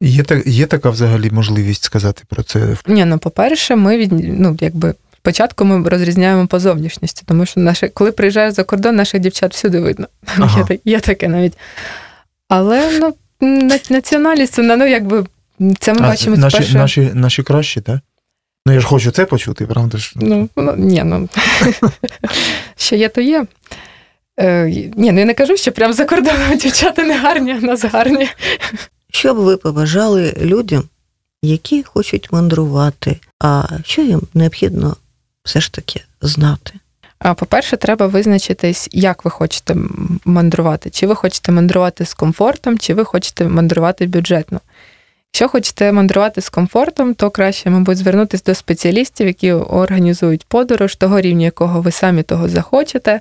Є 0.00 0.22
так, 0.22 0.46
є 0.46 0.66
така 0.66 0.90
взагалі 0.90 1.30
можливість 1.30 1.82
сказати 1.82 2.22
про 2.28 2.42
це? 2.42 2.76
Ні, 2.86 3.04
ну 3.04 3.18
по-перше, 3.18 3.76
ми 3.76 3.98
від 3.98 4.12
ну, 4.40 4.56
якби 4.60 4.94
спочатку 5.16 5.64
ми 5.64 5.88
розрізняємо 5.88 6.46
по 6.46 6.60
зовнішності, 6.60 7.22
тому 7.26 7.46
що 7.46 7.60
наші, 7.60 7.88
коли 7.88 8.12
приїжджаєш 8.12 8.54
за 8.54 8.64
кордон, 8.64 8.96
наших 8.96 9.20
дівчат 9.20 9.54
всюди 9.54 9.80
видно. 9.80 10.08
Ага. 10.38 10.66
Є, 10.70 10.78
є 10.84 11.00
таке 11.00 11.28
навіть. 11.28 11.58
Але 12.48 13.00
ну, 13.00 13.14
національність, 13.90 14.58
вона, 14.58 14.76
ну 14.76 14.86
якби 14.86 15.24
це 15.78 15.94
ми 15.94 16.00
а, 16.02 16.02
бачимо. 16.02 16.36
Наші, 16.36 16.56
спершу... 16.56 16.78
наші, 16.78 17.10
наші 17.14 17.42
кращі, 17.42 17.80
так? 17.80 18.00
Ну, 18.66 18.72
я 18.72 18.80
ж 18.80 18.86
хочу 18.86 19.10
це 19.10 19.26
почути, 19.26 19.66
правда 19.66 19.98
ж? 19.98 20.12
Ну, 20.16 20.48
ну 20.56 20.74
ні, 20.76 21.02
ну 21.04 21.28
що 22.76 22.96
є, 22.96 23.08
то 23.08 23.20
є. 23.20 23.46
Е, 24.40 24.64
Ні, 24.96 25.12
ну 25.12 25.18
я 25.18 25.24
не 25.24 25.34
кажу, 25.34 25.56
що 25.56 25.72
прям 25.72 25.92
за 25.92 26.04
кордоном 26.04 26.56
дівчата 26.60 27.04
не 27.04 27.18
гарні, 27.18 27.52
а 27.52 27.60
нас 27.60 27.84
гарні. 27.84 28.28
Що 29.10 29.34
б 29.34 29.36
ви 29.36 29.56
побажали 29.56 30.34
людям, 30.40 30.84
які 31.42 31.82
хочуть 31.82 32.32
мандрувати, 32.32 33.20
а 33.40 33.64
що 33.84 34.02
їм 34.02 34.22
необхідно 34.34 34.96
все 35.44 35.60
ж 35.60 35.72
таки 35.72 36.00
знати? 36.22 36.72
А 37.18 37.34
по-перше, 37.34 37.76
треба 37.76 38.06
визначитись, 38.06 38.88
як 38.92 39.24
ви 39.24 39.30
хочете 39.30 39.76
мандрувати. 40.24 40.90
Чи 40.90 41.06
ви 41.06 41.14
хочете 41.14 41.52
мандрувати 41.52 42.04
з 42.06 42.14
комфортом, 42.14 42.78
чи 42.78 42.94
ви 42.94 43.04
хочете 43.04 43.48
мандрувати 43.48 44.06
бюджетно. 44.06 44.60
Якщо 45.36 45.48
хочете 45.48 45.92
мандрувати 45.92 46.40
з 46.40 46.48
комфортом, 46.48 47.14
то 47.14 47.30
краще, 47.30 47.70
мабуть, 47.70 47.96
звернутися 47.96 48.42
до 48.46 48.54
спеціалістів, 48.54 49.26
які 49.26 49.52
організують 49.52 50.44
подорож, 50.44 50.96
того 50.96 51.20
рівня, 51.20 51.44
якого 51.44 51.80
ви 51.80 51.90
самі 51.90 52.22
того 52.22 52.48
захочете, 52.48 53.20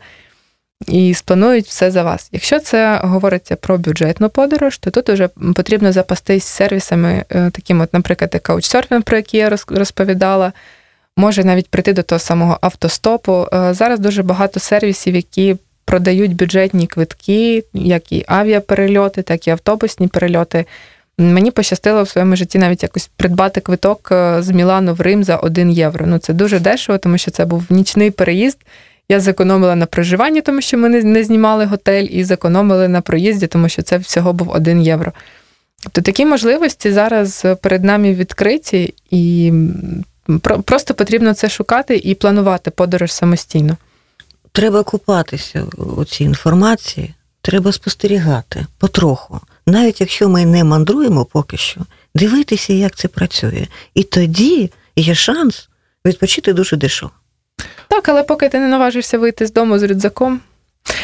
і 0.87 1.13
спланують 1.13 1.65
все 1.65 1.91
за 1.91 2.03
вас. 2.03 2.29
Якщо 2.31 2.59
це 2.59 2.99
говориться 3.03 3.55
про 3.55 3.77
бюджетну 3.77 4.29
подорож, 4.29 4.77
то 4.77 4.91
тут 4.91 5.09
вже 5.09 5.27
потрібно 5.27 5.91
запастись 5.91 6.43
сервісами, 6.43 7.25
е, 7.29 7.49
таким, 7.49 7.81
от, 7.81 7.93
наприклад, 7.93 8.39
каучсерфінг, 8.41 9.03
про 9.03 9.17
який 9.17 9.39
я 9.39 9.57
розповідала. 9.69 10.53
Може 11.17 11.43
навіть 11.43 11.69
прийти 11.69 11.93
до 11.93 12.03
того 12.03 12.19
самого 12.19 12.57
автостопу. 12.61 13.47
Е, 13.53 13.73
зараз 13.73 13.99
дуже 13.99 14.23
багато 14.23 14.59
сервісів, 14.59 15.15
які 15.15 15.55
продають 15.85 16.35
бюджетні 16.35 16.87
квитки, 16.87 17.63
як 17.73 18.11
і 18.11 18.25
авіаперельоти, 18.27 19.21
так 19.21 19.47
і 19.47 19.51
автобусні 19.51 20.07
перельоти. 20.07 20.65
Мені 21.17 21.51
пощастило 21.51 22.03
в 22.03 22.09
своєму 22.09 22.35
житті 22.35 22.57
навіть 22.57 22.83
якось 22.83 23.09
придбати 23.17 23.61
квиток 23.61 24.09
е, 24.11 24.41
з 24.41 24.49
Мілану 24.49 24.93
в 24.93 25.01
Рим 25.01 25.23
за 25.23 25.37
1 25.37 25.71
євро. 25.71 26.05
Ну 26.07 26.17
це 26.17 26.33
дуже 26.33 26.59
дешево, 26.59 26.97
тому 26.97 27.17
що 27.17 27.31
це 27.31 27.45
був 27.45 27.65
нічний 27.69 28.11
переїзд. 28.11 28.57
Я 29.09 29.19
зекономила 29.19 29.75
на 29.75 29.85
проживанні, 29.85 30.41
тому 30.41 30.61
що 30.61 30.77
ми 30.77 30.89
не 30.89 31.23
знімали 31.23 31.65
готель, 31.65 32.07
і 32.09 32.23
зекономили 32.23 32.87
на 32.87 33.01
проїзді, 33.01 33.47
тому 33.47 33.69
що 33.69 33.81
це 33.81 33.97
всього 33.97 34.33
був 34.33 34.49
1 34.49 34.81
євро. 34.81 35.11
Тобто 35.83 36.01
такі 36.01 36.25
можливості 36.25 36.91
зараз 36.91 37.45
перед 37.61 37.83
нами 37.83 38.13
відкриті, 38.13 38.93
і 39.11 39.53
просто 40.65 40.93
потрібно 40.93 41.33
це 41.33 41.49
шукати 41.49 41.95
і 41.95 42.15
планувати 42.15 42.71
подорож 42.71 43.11
самостійно. 43.11 43.77
Треба 44.51 44.83
купатися 44.83 45.65
у 45.97 46.05
цій 46.05 46.23
інформації, 46.23 47.13
треба 47.41 47.71
спостерігати 47.71 48.65
потроху 48.77 49.41
навіть 49.67 50.01
якщо 50.01 50.29
ми 50.29 50.45
не 50.45 50.63
мандруємо 50.63 51.25
поки 51.25 51.57
що, 51.57 51.81
дивитися, 52.15 52.73
як 52.73 52.95
це 52.95 53.07
працює. 53.07 53.67
І 53.93 54.03
тоді 54.03 54.71
є 54.95 55.15
шанс 55.15 55.69
відпочити 56.05 56.53
дуже 56.53 56.77
дешево. 56.77 57.11
Так, 57.87 58.09
але 58.09 58.23
поки 58.23 58.49
ти 58.49 58.59
не 58.59 58.67
наважишся 58.67 59.17
вийти 59.17 59.45
з 59.45 59.53
дому 59.53 59.79
з 59.79 59.83
рюкзаком. 59.83 60.39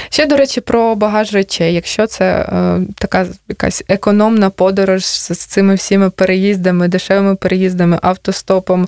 Ще, 0.10 0.26
до 0.26 0.38
речі, 0.38 0.62
про 0.62 0.96
багаж 0.96 1.34
речей. 1.34 1.74
Якщо 1.74 2.08
це 2.08 2.26
е, 2.26 2.82
така 2.96 3.28
якась 3.50 3.84
економна 3.88 4.50
подорож 4.50 5.06
з, 5.06 5.34
з 5.34 5.46
цими 5.46 5.76
всіми 5.76 6.10
переїздами, 6.10 6.88
дешевими 6.88 7.36
переїздами, 7.36 8.00
автостопом, 8.02 8.88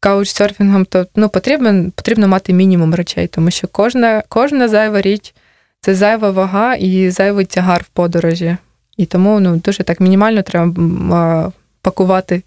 каучсерфінгом, 0.00 0.84
то 0.84 1.06
ну, 1.16 1.28
потрібно 1.28 1.90
потрібно 1.94 2.28
мати 2.28 2.52
мінімум 2.52 2.94
речей, 2.94 3.26
тому 3.26 3.50
що 3.50 3.68
кожна, 3.68 4.22
кожна 4.28 4.68
зайва 4.68 5.00
річ 5.00 5.34
це 5.80 5.94
зайва 5.94 6.30
вага 6.30 6.74
і 6.74 7.10
зайвий 7.10 7.44
тягар 7.44 7.82
в 7.82 7.88
подорожі. 7.88 8.56
І 9.00 9.06
тому 9.06 9.40
ну, 9.40 9.56
дуже 9.56 9.82
так 9.82 10.00
мінімально 10.00 10.42
треба 10.42 11.52
пакувати 11.82 12.42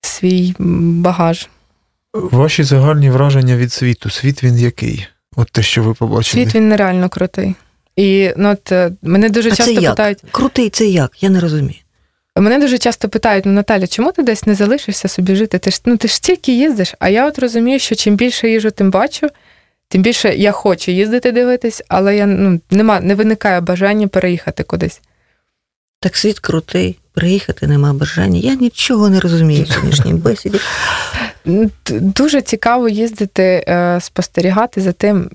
свій 0.00 0.54
багаж. 0.58 1.48
Ваші 2.14 2.62
загальні 2.62 3.10
враження 3.10 3.56
від 3.56 3.72
світу. 3.72 4.10
Світ 4.10 4.44
він 4.44 4.58
який? 4.58 5.06
От 5.36 5.48
те, 5.52 5.62
що 5.62 5.82
ви 5.82 5.94
побачили. 5.94 6.44
Світ 6.44 6.54
він 6.54 6.68
нереально 6.68 7.08
крутий. 7.08 7.54
І 7.96 8.30
ну, 8.36 8.50
от, 8.50 8.72
е, 8.72 8.92
мене 9.02 9.30
дуже 9.30 9.48
а 9.48 9.54
часто 9.54 9.74
це 9.74 9.80
як? 9.80 9.92
питають. 9.92 10.18
Крутий 10.30 10.70
це 10.70 10.86
як? 10.86 11.22
Я 11.22 11.30
не 11.30 11.40
розумію. 11.40 11.78
Мене 12.36 12.58
дуже 12.58 12.78
часто 12.78 13.08
питають, 13.08 13.46
ну 13.46 13.52
Наталя, 13.52 13.86
чому 13.86 14.12
ти 14.12 14.22
десь 14.22 14.46
не 14.46 14.54
залишишся 14.54 15.08
собі 15.08 15.34
жити? 15.36 15.58
Ти 15.58 15.70
ж 15.70 15.80
ну 15.84 15.96
ти 15.96 16.08
ж 16.08 16.22
тільки 16.22 16.52
їздиш, 16.52 16.94
а 16.98 17.08
я 17.08 17.28
от 17.28 17.38
розумію, 17.38 17.78
що 17.78 17.94
чим 17.94 18.16
більше 18.16 18.50
їжу, 18.50 18.70
тим 18.70 18.90
бачу, 18.90 19.28
тим 19.88 20.02
більше 20.02 20.34
я 20.34 20.52
хочу 20.52 20.90
їздити 20.90 21.32
дивитись, 21.32 21.82
але 21.88 22.16
я 22.16 22.26
ну, 22.26 22.60
нема, 22.70 23.00
не 23.00 23.14
виникає 23.14 23.60
бажання 23.60 24.08
переїхати 24.08 24.62
кудись. 24.62 25.00
Так 26.02 26.16
світ 26.16 26.38
крутий, 26.38 26.98
приїхати 27.12 27.66
нема 27.66 27.92
бажання. 27.92 28.40
Я 28.40 28.54
нічого 28.54 29.08
не 29.08 29.20
розумію 29.20 29.64
в 29.64 29.68
сьогоднішній 29.68 30.14
бесіді. 30.14 30.60
Дуже 31.90 32.40
цікаво 32.40 32.88
їздити, 32.88 33.64
е, 33.68 33.98
спостерігати 34.00 34.80
за 34.80 34.92
тим, 34.92 35.30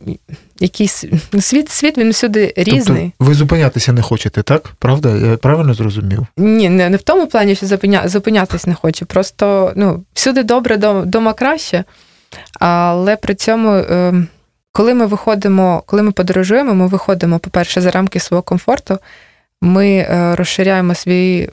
який 0.59 0.87
світ 0.87 1.69
світ 1.69 1.97
він 1.97 2.09
всюди 2.09 2.53
тобто 2.55 2.71
різний. 2.71 3.03
Тобто 3.17 3.31
ви 3.31 3.33
зупинятися 3.33 3.93
не 3.93 4.01
хочете, 4.01 4.43
так? 4.43 4.73
Правда? 4.79 5.15
Я 5.15 5.37
правильно 5.37 5.73
зрозумів? 5.73 6.27
Ні, 6.37 6.69
не, 6.69 6.89
не 6.89 6.97
в 6.97 7.01
тому 7.01 7.27
плані, 7.27 7.55
що 7.55 7.65
зупиня, 7.65 8.07
зупинятись 8.07 8.67
не 8.67 8.73
хочу. 8.73 9.05
Просто 9.05 9.73
ну, 9.75 10.03
всюди 10.13 10.43
добре, 10.43 10.77
дома 11.05 11.33
краще. 11.33 11.83
Але 12.59 13.15
при 13.15 13.35
цьому, 13.35 13.71
е, 13.71 14.13
коли 14.71 14.93
ми 14.93 15.05
виходимо, 15.05 15.83
коли 15.85 16.03
ми 16.03 16.11
подорожуємо, 16.11 16.73
ми 16.73 16.87
виходимо, 16.87 17.39
по-перше, 17.39 17.81
за 17.81 17.91
рамки 17.91 18.19
свого 18.19 18.43
комфорту 18.43 18.99
ми 19.65 19.87
е, 19.87 20.35
розширяємо 20.35 20.95
свій 20.95 21.49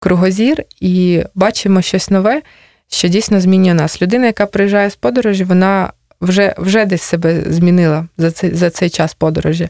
кругозір 0.00 0.64
і 0.80 1.22
бачимо 1.34 1.82
щось 1.82 2.10
нове, 2.10 2.42
що 2.88 3.08
дійсно 3.08 3.40
змінює 3.40 3.74
нас. 3.74 4.02
Людина, 4.02 4.26
яка 4.26 4.46
приїжджає 4.46 4.90
з 4.90 4.96
подорожі, 4.96 5.44
вона 5.44 5.92
вже 6.20 6.54
вже 6.58 6.84
десь 6.84 7.02
себе 7.02 7.44
змінила 7.46 8.06
за 8.18 8.30
цей, 8.30 8.54
за 8.54 8.70
цей 8.70 8.90
час 8.90 9.14
подорожі. 9.14 9.68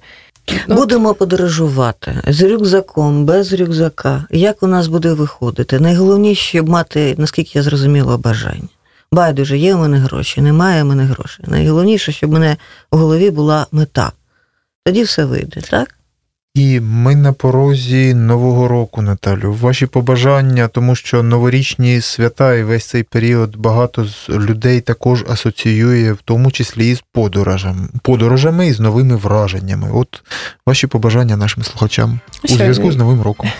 Ну, 0.68 0.74
Будемо 0.74 1.14
подорожувати 1.14 2.22
з 2.28 2.42
рюкзаком, 2.42 3.24
без 3.24 3.52
рюкзака. 3.52 4.24
Як 4.30 4.62
у 4.62 4.66
нас 4.66 4.86
буде 4.86 5.12
виходити? 5.12 5.80
Найголовніше, 5.80 6.42
щоб 6.42 6.68
мати, 6.68 7.14
наскільки 7.18 7.50
я 7.54 7.62
зрозуміла, 7.62 8.16
бажання. 8.16 8.68
Байдуже, 9.12 9.58
є 9.58 9.74
у 9.74 9.78
мене 9.78 9.98
гроші, 9.98 10.40
немає 10.40 10.82
у 10.82 10.86
мене 10.86 11.04
грошей. 11.04 11.44
Найголовніше, 11.48 12.12
щоб 12.12 12.30
у 12.30 12.32
мене 12.32 12.56
в 12.92 12.96
голові 12.96 13.30
була 13.30 13.66
мета. 13.72 14.12
Тоді 14.84 15.02
все 15.02 15.24
вийде, 15.24 15.60
так? 15.60 15.97
І 16.58 16.80
ми 16.80 17.16
на 17.16 17.32
порозі 17.32 18.14
Нового 18.14 18.68
року, 18.68 19.02
Наталю. 19.02 19.52
Ваші 19.60 19.86
побажання, 19.86 20.68
тому 20.68 20.94
що 20.94 21.22
новорічні 21.22 22.00
свята 22.00 22.54
і 22.54 22.62
весь 22.62 22.84
цей 22.84 23.02
період 23.02 23.56
багато 23.56 24.04
з 24.04 24.28
людей 24.28 24.80
також 24.80 25.24
асоціює, 25.30 26.12
в 26.12 26.18
тому 26.24 26.50
числі 26.50 26.90
і 26.90 26.94
з 26.94 27.02
подорожами, 27.12 27.88
подорожами 28.02 28.66
і 28.66 28.72
з 28.72 28.80
новими 28.80 29.16
враженнями. 29.16 29.88
От 29.92 30.22
ваші 30.66 30.86
побажання 30.86 31.36
нашим 31.36 31.62
слухачам 31.62 32.20
у 32.44 32.48
зв'язку 32.48 32.92
з 32.92 32.96
Новим 32.96 33.22
роком. 33.22 33.50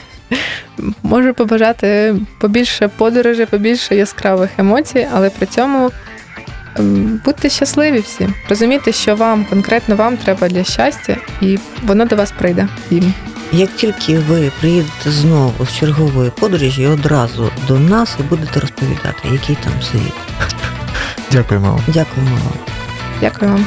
Можу 1.03 1.35
побажати 1.35 2.17
побільше 2.41 2.89
подорожей, 2.89 3.47
побільше 3.47 3.97
яскравих 3.97 4.51
емоцій, 4.59 5.07
але 5.15 5.31
при 5.31 5.47
цьому 5.47 5.91
будьте 7.25 7.51
щасливі 7.51 8.01
всі, 8.01 8.29
розумійте, 8.49 8.93
що 8.93 9.17
вам, 9.17 9.45
конкретно 9.45 9.97
вам 9.97 10.17
треба 10.17 10.49
для 10.49 10.65
щастя, 10.65 11.17
і 11.41 11.59
воно 11.83 12.05
до 12.05 12.17
вас 12.17 12.33
прийде. 12.39 12.69
Їм. 12.91 13.15
Як 13.53 13.77
тільки 13.77 14.19
ви 14.19 14.53
приїдете 14.61 15.11
знову 15.11 15.67
з 15.67 15.77
чергової 15.79 16.31
подорожі, 16.31 16.87
одразу 16.87 17.51
до 17.69 17.79
нас 17.79 18.17
і 18.21 18.23
будете 18.23 18.61
розповідати, 18.61 19.29
який 19.33 19.57
там 19.65 19.73
світ. 19.83 20.13
Дякуємо 21.33 21.73
вам. 21.73 21.81
Дякуємо 21.87 22.31
вам. 22.31 22.59
Дякую 23.21 23.51
вам. 23.51 23.67